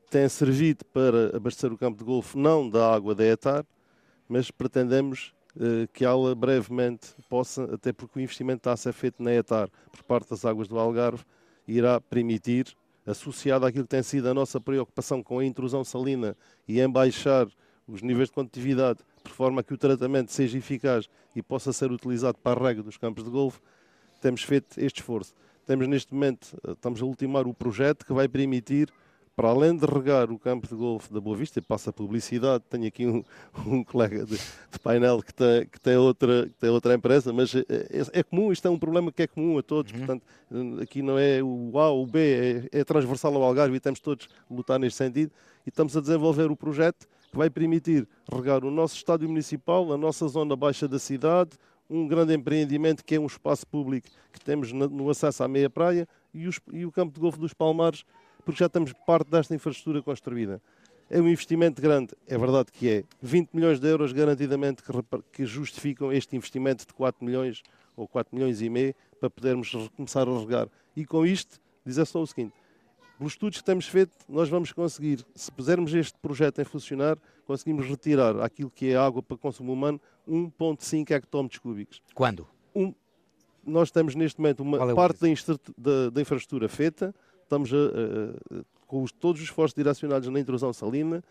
[0.09, 3.65] tem servido para abastecer o campo de golfe não da água da ETAR,
[4.27, 9.21] mas pretendemos uh, que ela brevemente possa, até porque o investimento está a ser feito
[9.21, 11.23] na ETAR por parte das águas do Algarve,
[11.67, 16.35] irá permitir, associado àquilo que tem sido a nossa preocupação com a intrusão salina
[16.67, 17.47] e em baixar
[17.87, 22.37] os níveis de condutividade, por forma que o tratamento seja eficaz e possa ser utilizado
[22.37, 23.59] para a rega dos campos de golfe,
[24.21, 25.33] temos feito este esforço.
[25.65, 28.91] Temos neste momento, eh, estamos a ultimar o projeto que vai permitir
[29.37, 32.87] para além de regar o campo de golfe da Boa Vista, passa a publicidade, tenho
[32.87, 33.23] aqui um,
[33.67, 37.53] um colega de, de, painel que tem, que, tem outra, que tem outra empresa, mas
[37.53, 39.99] é, é, é, comum, isto é um problema que é comum a todos, uhum.
[39.99, 40.23] portanto,
[40.81, 43.99] aqui não é o A ou o B, é, é transversal ao Algarve e temos
[43.99, 45.31] todos a lutar neste sentido
[45.67, 49.97] e estamos a desenvolver o projeto que vai permitir regar o nosso estádio municipal, a
[49.99, 51.51] nossa zona baixa da cidade,
[51.87, 56.07] um grande empreendimento que é um espaço público que temos no acesso à meia praia
[56.33, 58.03] e, os, e o campo de golfe dos Palmares
[58.47, 60.61] porque já estamos parte desta infraestrutura construída.
[61.09, 63.03] É um investimento grande, é verdade que é.
[63.21, 64.81] 20 milhões de euros garantidamente
[65.33, 67.61] que justificam este investimento de 4 milhões
[67.93, 70.69] ou 4 milhões e meio para podermos começar a regar.
[70.95, 72.53] E com isto, dizer só o seguinte,
[73.17, 77.85] pelos estudos que temos feito, nós vamos conseguir, se pusermos este projeto em funcionar, conseguimos
[77.85, 82.01] retirar aquilo que é água para consumo humano 1,5 hectómetros cúbicos.
[82.13, 82.47] Quando?
[82.73, 82.93] Um,
[83.65, 87.13] nós temos neste momento uma é parte da, da, da infraestrutura feita,
[87.47, 91.23] estamos a, a, com os, todos os esforços direcionados na intrusão salina,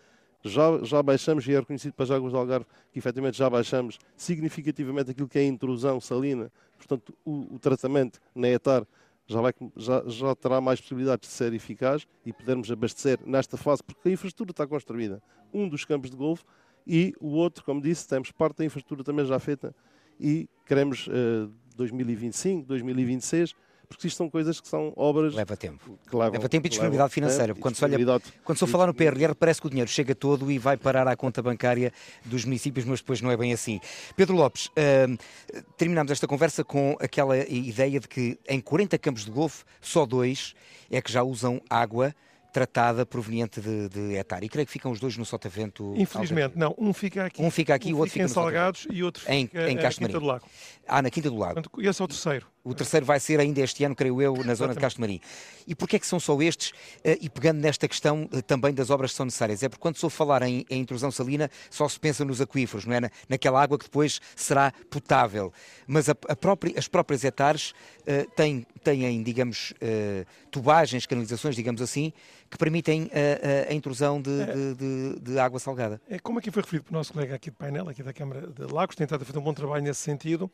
[0.42, 3.98] já, já baixamos, e é reconhecido para as águas do Algarve, que efetivamente já baixamos
[4.16, 8.86] significativamente aquilo que é a intrusão salina, portanto o, o tratamento na etar
[9.26, 13.82] já, vai, já, já terá mais possibilidades de ser eficaz e podermos abastecer nesta fase,
[13.82, 15.20] porque a infraestrutura está construída.
[15.52, 16.44] Um dos campos de golfe
[16.86, 19.74] e o outro, como disse, temos parte da infraestrutura também já feita
[20.20, 23.54] e queremos uh, 2025, 2026
[23.88, 25.34] porque isto são coisas que são obras.
[25.34, 25.98] Leva tempo.
[26.12, 27.48] Levam, Leva tempo e disponibilidade financeira.
[27.48, 27.98] Tempo, quando, se olha,
[28.44, 31.16] quando se falar no PRR, parece que o dinheiro chega todo e vai parar à
[31.16, 31.92] conta bancária
[32.24, 33.80] dos municípios, mas depois não é bem assim.
[34.16, 35.18] Pedro Lopes, uh,
[35.76, 40.54] terminamos esta conversa com aquela ideia de que em 40 campos de golfe, só dois
[40.90, 42.14] é que já usam água
[42.56, 44.42] tratada proveniente de, de etar.
[44.42, 45.92] E creio que ficam os dois no Sotavento.
[45.94, 46.74] Infelizmente, não.
[46.78, 47.42] Um fica aqui.
[47.42, 49.76] Um fica aqui, um o outro fica, fica em Salgados e outro fica em, em
[49.76, 50.46] Quinta do Lago.
[50.88, 51.60] Ah, na Quinta do Lago.
[51.76, 52.46] E esse é o terceiro.
[52.66, 55.20] O terceiro vai ser ainda este ano, creio eu, na zona de Castro Marim.
[55.68, 56.72] E porquê é que são só estes?
[57.04, 59.96] Eh, e pegando nesta questão eh, também das obras que são necessárias, é porque quando
[59.96, 63.00] se falar em, em intrusão salina, só se pensa nos aquíferos, não é?
[63.02, 65.52] Na, naquela água que depois será potável.
[65.86, 71.80] Mas a, a própria, as próprias hectares uh, têm, têm, digamos, uh, tubagens, canalizações, digamos
[71.80, 72.12] assim,
[72.50, 76.00] que permitem a, a intrusão de, é, de, de, de, água salgada.
[76.08, 78.72] É como aqui foi referido pelo nosso colega aqui de painel, aqui da Câmara de
[78.72, 80.50] Lagos, tem estado a fazer um bom trabalho nesse sentido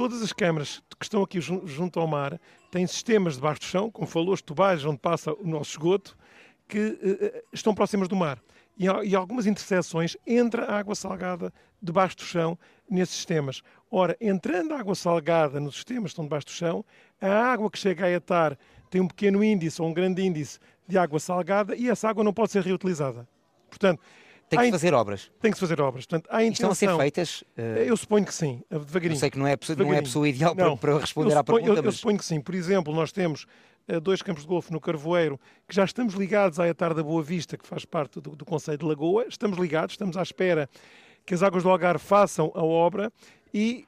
[0.00, 2.40] todas as câmaras que estão aqui junto ao mar
[2.70, 6.16] têm sistemas debaixo do chão, como falou, as tubagens onde passa o nosso esgoto,
[6.66, 8.42] que uh, estão próximas do mar.
[8.78, 13.60] E, e algumas interseções entra água salgada debaixo do chão nesses sistemas.
[13.90, 16.82] Ora, entrando água salgada nos sistemas que estão debaixo do chão,
[17.20, 18.56] a água que chega a etar
[18.88, 22.32] tem um pequeno índice ou um grande índice de água salgada e essa água não
[22.32, 23.28] pode ser reutilizada.
[23.68, 24.00] Portanto,
[24.50, 25.30] tem que se fazer obras.
[25.40, 26.06] Tem que se fazer obras.
[26.06, 26.72] Portanto, há intenção...
[26.72, 27.40] Estão a ser feitas?
[27.56, 27.60] Uh...
[27.86, 29.14] Eu suponho que sim, devagarinho.
[29.14, 30.76] Eu sei que não é, não é a pessoa ideal não.
[30.76, 31.84] para, para responder suponho, à pergunta, eu, mas...
[31.84, 32.40] eu suponho que sim.
[32.40, 33.46] Por exemplo, nós temos
[33.88, 35.38] uh, dois campos de golfe no Carvoeiro
[35.68, 38.78] que já estamos ligados à Etar da Boa Vista, que faz parte do, do Conselho
[38.78, 39.26] de Lagoa.
[39.28, 40.68] Estamos ligados, estamos à espera
[41.24, 43.12] que as águas do Algarve façam a obra
[43.54, 43.84] e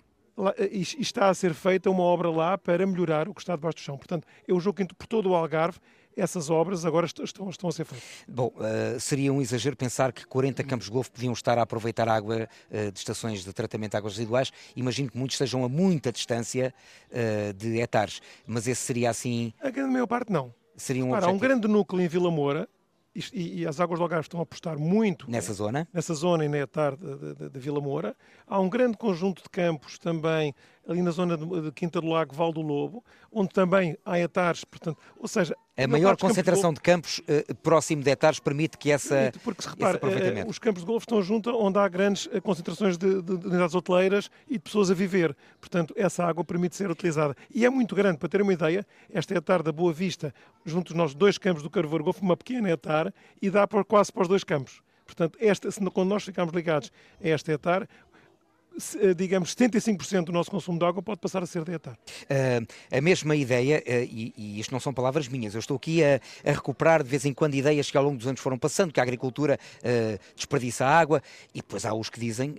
[0.71, 3.81] e está a ser feita uma obra lá para melhorar o que está debaixo do
[3.81, 3.99] chão.
[3.99, 5.79] Portanto, eu julgo que por todo o Algarve
[6.17, 8.09] essas obras agora estão, estão a ser feitas.
[8.29, 12.09] Bom, uh, seria um exagero pensar que 40 campos de golfe podiam estar a aproveitar
[12.09, 14.53] a água uh, de estações de tratamento de águas residuais.
[14.77, 16.75] Imagino que muitos estejam a muita distância
[17.11, 19.53] uh, de hectares, mas esse seria assim...
[19.61, 20.55] A grande maior parte não.
[20.77, 22.69] Seria um Repara, um grande núcleo em Vila Moura,
[23.15, 26.49] e, e, as águas do Algarve estão a apostar muito nessa zona, nessa zona e
[26.49, 28.17] na etar de, de, de, Vila Moura.
[28.47, 30.55] Há um grande conjunto de campos também
[30.89, 34.65] ali na zona de, de Quinta do Lago, Val do Lobo, onde também há hectares,
[34.65, 35.55] portanto, ou seja...
[35.75, 39.39] A maior concentração de campos, de campos uh, próximo de hectares permite que essa permite,
[39.39, 42.99] porque, se repara, uh, os campos de golfe estão juntos onde há grandes uh, concentrações
[42.99, 45.35] de, de, de unidades hoteleiras e de pessoas a viver.
[45.59, 47.35] Portanto, essa água permite ser utilizada.
[47.51, 51.15] E é muito grande, para ter uma ideia, esta hectare da Boa Vista, junto aos
[51.15, 53.11] dois campos do Carvoeiro Golfo, uma pequena hectare,
[53.41, 54.83] e dá por, quase para os dois campos.
[55.07, 56.93] Portanto, esta, quando nós ficamos ligados
[57.23, 58.12] a esta hectare, eh,
[59.17, 61.93] digamos, 75% do nosso consumo de água pode passar a ser de etar.
[61.95, 66.03] Uh, a mesma ideia, uh, e, e, isto não são palavras minhas, eu estou aqui
[66.03, 68.93] a, a, recuperar de vez em quando ideias que ao longo dos anos foram passando,
[68.93, 71.23] que a agricultura uh, desperdiça água,
[71.55, 72.55] e depois há os que dizem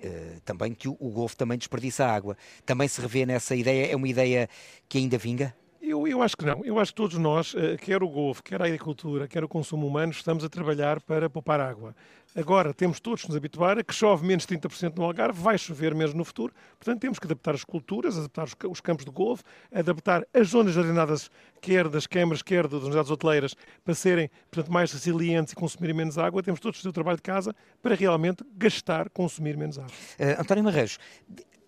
[0.46, 2.38] também que o, o Golfo também desperdiça água.
[2.66, 4.50] Também se revê nessa ideia, é uma ideia
[4.88, 5.56] que ainda vinga?
[5.82, 6.64] Eu, eu acho que não.
[6.64, 10.12] Eu acho que todos nós, quer o Golfo, quer a agricultura, quer o consumo humano,
[10.12, 11.96] estamos a trabalhar para poupar água.
[12.36, 16.16] Agora, temos todos nos habituar a que chove menos 30% no Algarve, vai chover menos
[16.16, 20.50] no futuro, portanto temos que adaptar as culturas, adaptar os campos de golfe, adaptar as
[20.50, 21.30] zonas jardineiradas,
[21.62, 23.56] quer das câmaras, quer das unidades hoteleiras,
[23.86, 26.42] para serem portanto, mais resilientes e consumirem menos água.
[26.42, 29.92] Temos todos fazer o trabalho de casa para realmente gastar, consumir menos água.
[30.20, 30.98] Uh, António Marreiros,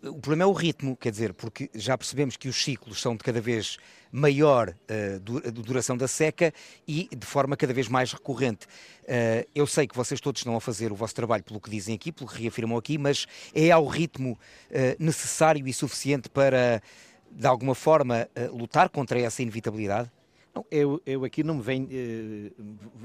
[0.09, 3.23] o problema é o ritmo, quer dizer, porque já percebemos que os ciclos são de
[3.23, 3.77] cada vez
[4.11, 5.19] maior uh,
[5.51, 6.53] duração da seca
[6.87, 8.65] e de forma cada vez mais recorrente.
[9.03, 11.95] Uh, eu sei que vocês todos estão a fazer o vosso trabalho pelo que dizem
[11.95, 16.81] aqui, pelo que reafirmam aqui, mas é ao ritmo uh, necessário e suficiente para,
[17.29, 20.11] de alguma forma, lutar contra essa inevitabilidade?
[20.53, 21.89] Não, eu, eu aqui não venho,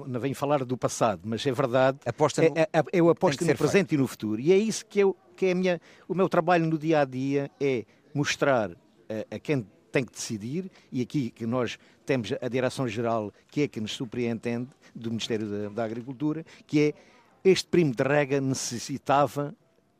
[0.06, 1.98] não venho falar do passado, mas é verdade.
[2.06, 3.94] Aposta no, é, é, eu aposto no presente feito.
[3.94, 4.40] e no futuro.
[4.40, 7.50] E é isso que, eu, que é minha, o meu trabalho no dia a dia
[7.58, 8.72] é mostrar
[9.08, 13.68] a, a quem tem que decidir, e aqui que nós temos a Direção-Geral, que é
[13.68, 16.94] que nos surpreende do Ministério da, da, Agricultura, que é
[17.42, 19.54] este primo de rega necessitava,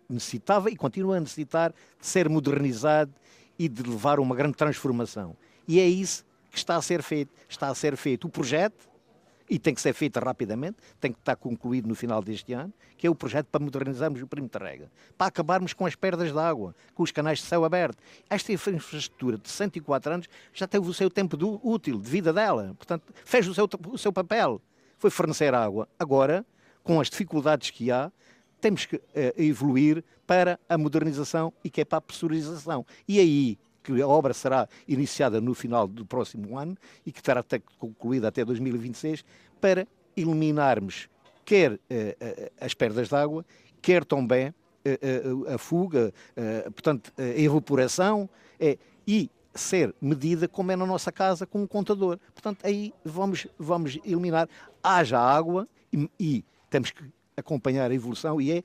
[0.07, 3.11] necessitava e continua a necessitar de ser modernizado
[3.59, 5.34] e de levar uma grande transformação.
[5.66, 7.32] E é isso que está a ser feito.
[7.49, 8.89] Está a ser feito o projeto,
[9.51, 13.05] e tem que ser feita rapidamente, tem que estar concluído no final deste ano, que
[13.05, 16.38] é o projeto para modernizarmos o perímetro de rega, para acabarmos com as perdas de
[16.38, 17.98] água, com os canais de céu aberto.
[18.30, 22.74] Esta infraestrutura de 104 anos já teve o seu tempo do, útil, de vida dela,
[22.78, 24.62] portanto, fez o seu, o seu papel,
[24.96, 25.88] foi fornecer água.
[25.98, 26.46] Agora,
[26.84, 28.12] com as dificuldades que há,
[28.61, 29.03] temos que uh,
[29.36, 32.86] evoluir para a modernização e que é para a pressurização.
[33.09, 37.61] E aí, que a obra será iniciada no final do próximo ano e que até
[37.78, 39.24] concluída até 2026,
[39.61, 41.09] para eliminarmos
[41.51, 43.45] quer uh, uh, as perdas de água,
[43.83, 46.12] quer também uh, a fuga,
[46.66, 48.28] portanto, a evaporação,
[49.07, 52.18] e ser medida como é na nossa casa com um contador.
[52.33, 54.49] Portanto, aí vamos, vamos eliminar.
[54.81, 57.03] Haja água e, e temos que
[57.37, 58.62] acompanhar a evolução e é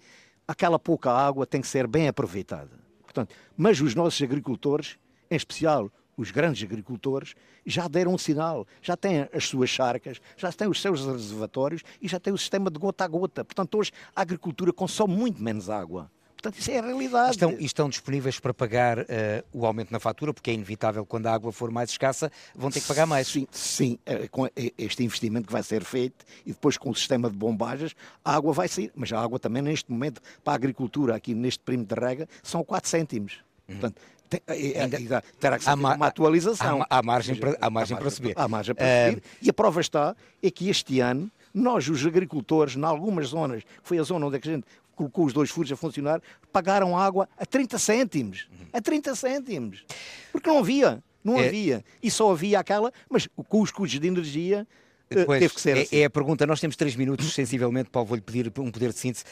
[0.48, 2.72] aquela pouca água tem que ser bem aproveitada.
[3.02, 4.98] Portanto, mas os nossos agricultores
[5.30, 10.52] em especial os grandes agricultores, já deram um sinal, já têm as suas charcas, já
[10.52, 13.44] têm os seus reservatórios e já têm o sistema de gota a gota.
[13.44, 16.10] Portanto, hoje a agricultura consome muito menos água.
[16.46, 17.32] Portanto, isso é a realidade.
[17.32, 19.06] Estão, estão disponíveis para pagar uh,
[19.52, 22.82] o aumento na fatura, porque é inevitável, quando a água for mais escassa, vão ter
[22.82, 23.28] que pagar mais.
[23.28, 24.48] Sim, sim uh, com
[24.78, 28.54] este investimento que vai ser feito e depois com o sistema de bombagens, a água
[28.54, 28.92] vai sair.
[28.94, 32.64] Mas a água também, neste momento, para a agricultura, aqui neste primo de rega, são
[32.64, 33.40] 4 cêntimos.
[33.68, 33.80] Uhum.
[33.80, 36.82] Portanto, tem, é, é, ainda, terá que ser uma atualização.
[36.84, 38.34] Há, há margem, para, há margem para subir.
[38.36, 39.24] Há margem para subir.
[39.42, 43.70] E a prova está é que este ano, nós, os agricultores, em algumas zonas, que
[43.84, 47.46] foi a zona onde a gente colocou os dois furos a funcionar, pagaram água a
[47.46, 48.48] 30 cêntimos.
[48.72, 49.86] A 30 cêntimos.
[50.32, 51.04] Porque não havia.
[51.24, 51.48] Não é.
[51.48, 51.84] havia.
[52.02, 54.68] E só havia aquela, mas com os custos de energia
[55.10, 55.98] Pois, teve que ser é, assim.
[55.98, 56.46] é, a pergunta.
[56.48, 57.90] Nós temos três minutos, sensivelmente.
[57.90, 59.24] Paulo, vou-lhe pedir um poder de síntese.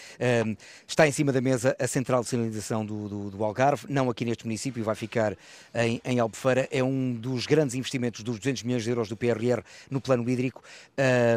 [0.45, 0.55] Um,
[0.87, 4.23] está em cima da mesa a central de sinalização do, do, do, Algarve, não aqui
[4.25, 5.35] neste município, vai ficar
[5.73, 6.67] em, em Albufeira.
[6.71, 10.63] É um dos grandes investimentos dos 200 milhões de euros do PRR no plano hídrico.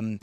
[0.02, 0.18] Um,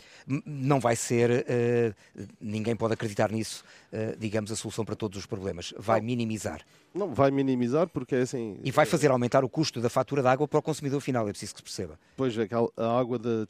[0.45, 5.25] não vai ser, uh, ninguém pode acreditar nisso, uh, digamos, a solução para todos os
[5.25, 5.73] problemas.
[5.77, 6.61] Vai minimizar.
[6.93, 8.57] Não, vai minimizar porque é assim.
[8.63, 11.31] E vai fazer aumentar o custo da fatura da água para o consumidor final, é
[11.31, 11.99] preciso que se perceba.
[12.15, 12.47] Pois é,
[12.77, 13.45] a água da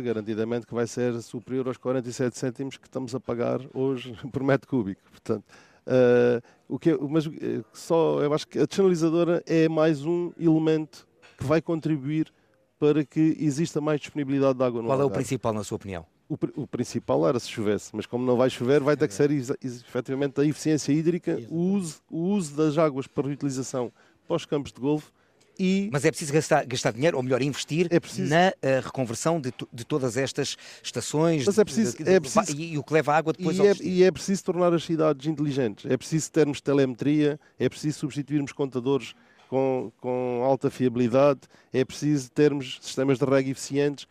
[0.00, 4.68] garantidamente que vai ser superior aos 47 cêntimos que estamos a pagar hoje por metro
[4.68, 5.00] cúbico.
[5.10, 5.44] Portanto,
[5.86, 11.06] uh, o que, mas eh, só eu acho que a desalinizadora é mais um elemento
[11.36, 12.32] que vai contribuir
[12.78, 16.06] para que exista mais disponibilidade de água no Qual é o principal, na sua opinião?
[16.28, 19.30] O, o, principal era se chovesse, mas como não vai chover, vai ter que ser
[19.30, 23.90] efetivamente a eficiência hídrica, o uso, o uso das águas para reutilização
[24.26, 25.10] para os campos de golfe
[25.58, 25.88] e...
[25.92, 28.30] Mas é preciso gastar, gastar dinheiro, ou melhor, investir é preciso...
[28.30, 32.56] na uh, reconversão de, de, todas estas estações Mas é preciso, de, de, é preciso...
[32.56, 34.72] e, e, o que leva a água depois e ao é, E é preciso tornar
[34.72, 39.14] as cidades inteligentes, é preciso termos telemetria, é preciso substituirmos contadores
[39.48, 41.40] com, com alta fiabilidade,
[41.72, 44.06] é preciso termos sistemas de rega eficientes,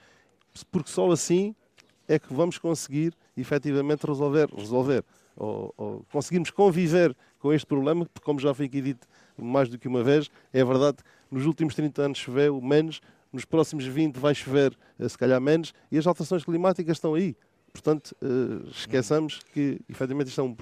[0.71, 1.55] porque só assim
[2.07, 5.03] é que vamos conseguir efetivamente resolver, resolver
[5.35, 9.77] ou, ou conseguirmos conviver com este problema, porque como já foi aqui dito mais do
[9.77, 13.01] que uma vez, é verdade que nos últimos 30 anos choveu menos,
[13.31, 17.35] nos próximos 20 vai chover eh, se calhar menos, e as alterações climáticas estão aí.
[17.71, 20.55] Portanto, uh, esqueçamos que, efetivamente, isto é um,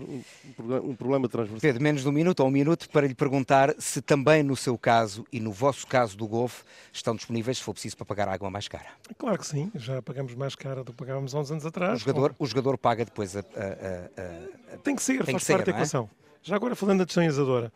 [0.59, 1.61] um, um, problema transversal.
[1.61, 4.77] Pedro, menos de um minuto ou um minuto para lhe perguntar se também no seu
[4.77, 8.49] caso e no vosso caso do Golfo estão disponíveis, se for preciso, para pagar água
[8.49, 8.87] mais cara.
[9.17, 12.01] Claro que sim, já pagamos mais cara do que pagávamos há uns anos atrás.
[12.01, 14.77] O jogador, o jogador paga depois a, a, a, a...
[14.79, 15.75] Tem que ser, Tem faz que parte ser, da é?
[15.75, 16.09] equação.
[16.21, 16.25] É?
[16.41, 17.71] Já agora falando da desalinizadora,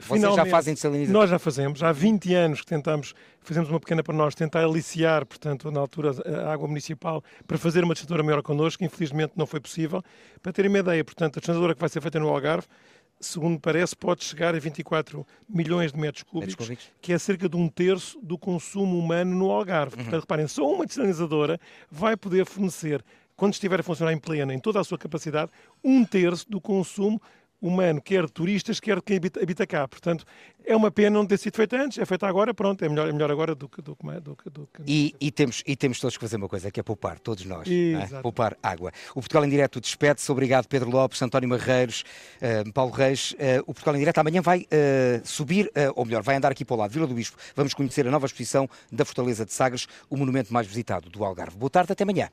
[0.00, 1.20] vocês já fazem desalinização?
[1.20, 1.82] Nós já fazemos.
[1.82, 6.10] Há 20 anos que tentamos, fazemos uma pequena para nós, tentar aliciar, portanto, na altura,
[6.44, 8.84] a água municipal para fazer uma desalinadora maior connosco.
[8.84, 10.02] Infelizmente não foi possível.
[10.42, 12.66] Para terem uma ideia, portanto, a desalinadora que vai ser feita no Algarve,
[13.20, 17.48] segundo parece, pode chegar a 24 milhões de metros cúbicos, metros cúbicos, que é cerca
[17.48, 19.96] de um terço do consumo humano no Algarve.
[19.96, 20.02] Uhum.
[20.02, 23.04] Portanto, reparem, só uma desalinizadora vai poder fornecer,
[23.36, 25.50] quando estiver a funcionar em plena, em toda a sua capacidade,
[25.84, 27.20] um terço do consumo
[27.60, 29.86] humano, quer de turistas, quer de quem habita, cá.
[29.86, 30.24] Portanto,
[30.64, 33.12] é uma pena não ter sido feita antes, é feita agora, pronto, é melhor, é
[33.12, 33.80] melhor agora do que.
[33.80, 36.82] Do, do, do, e, e, temos, e temos todos que fazer uma coisa, que é
[36.82, 37.68] poupar, todos nós.
[37.68, 38.20] É?
[38.20, 38.92] Poupar água.
[39.10, 40.30] O Portugal em Direto despede-se.
[40.30, 42.04] Obrigado, Pedro Lopes, António Marreiros,
[42.40, 43.32] uh, Paulo Reis.
[43.32, 46.74] Uh, o Portugal em Direto amanhã vai uh, subir, ou melhor, vai andar aqui para
[46.74, 47.36] o lado, Vila do Bispo.
[47.54, 51.56] Vamos conhecer a nova exposição da Fortaleza de Sagres, o monumento mais visitado do Algarve.
[51.56, 52.28] Boa tarde, até amanhã.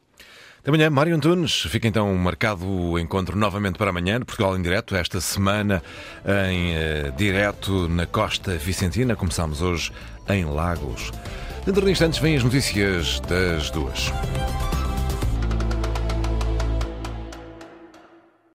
[0.60, 1.62] Até amanhã, Mário Antunes.
[1.62, 5.82] Fica então marcado o encontro novamente para amanhã, Portugal em Direto, esta semana
[6.50, 9.16] em uh, direto na Costa Vicentina.
[9.16, 9.92] Começamos hoje
[10.28, 11.12] em Lagos.
[11.64, 14.12] Dentro de instantes vêm as notícias das duas.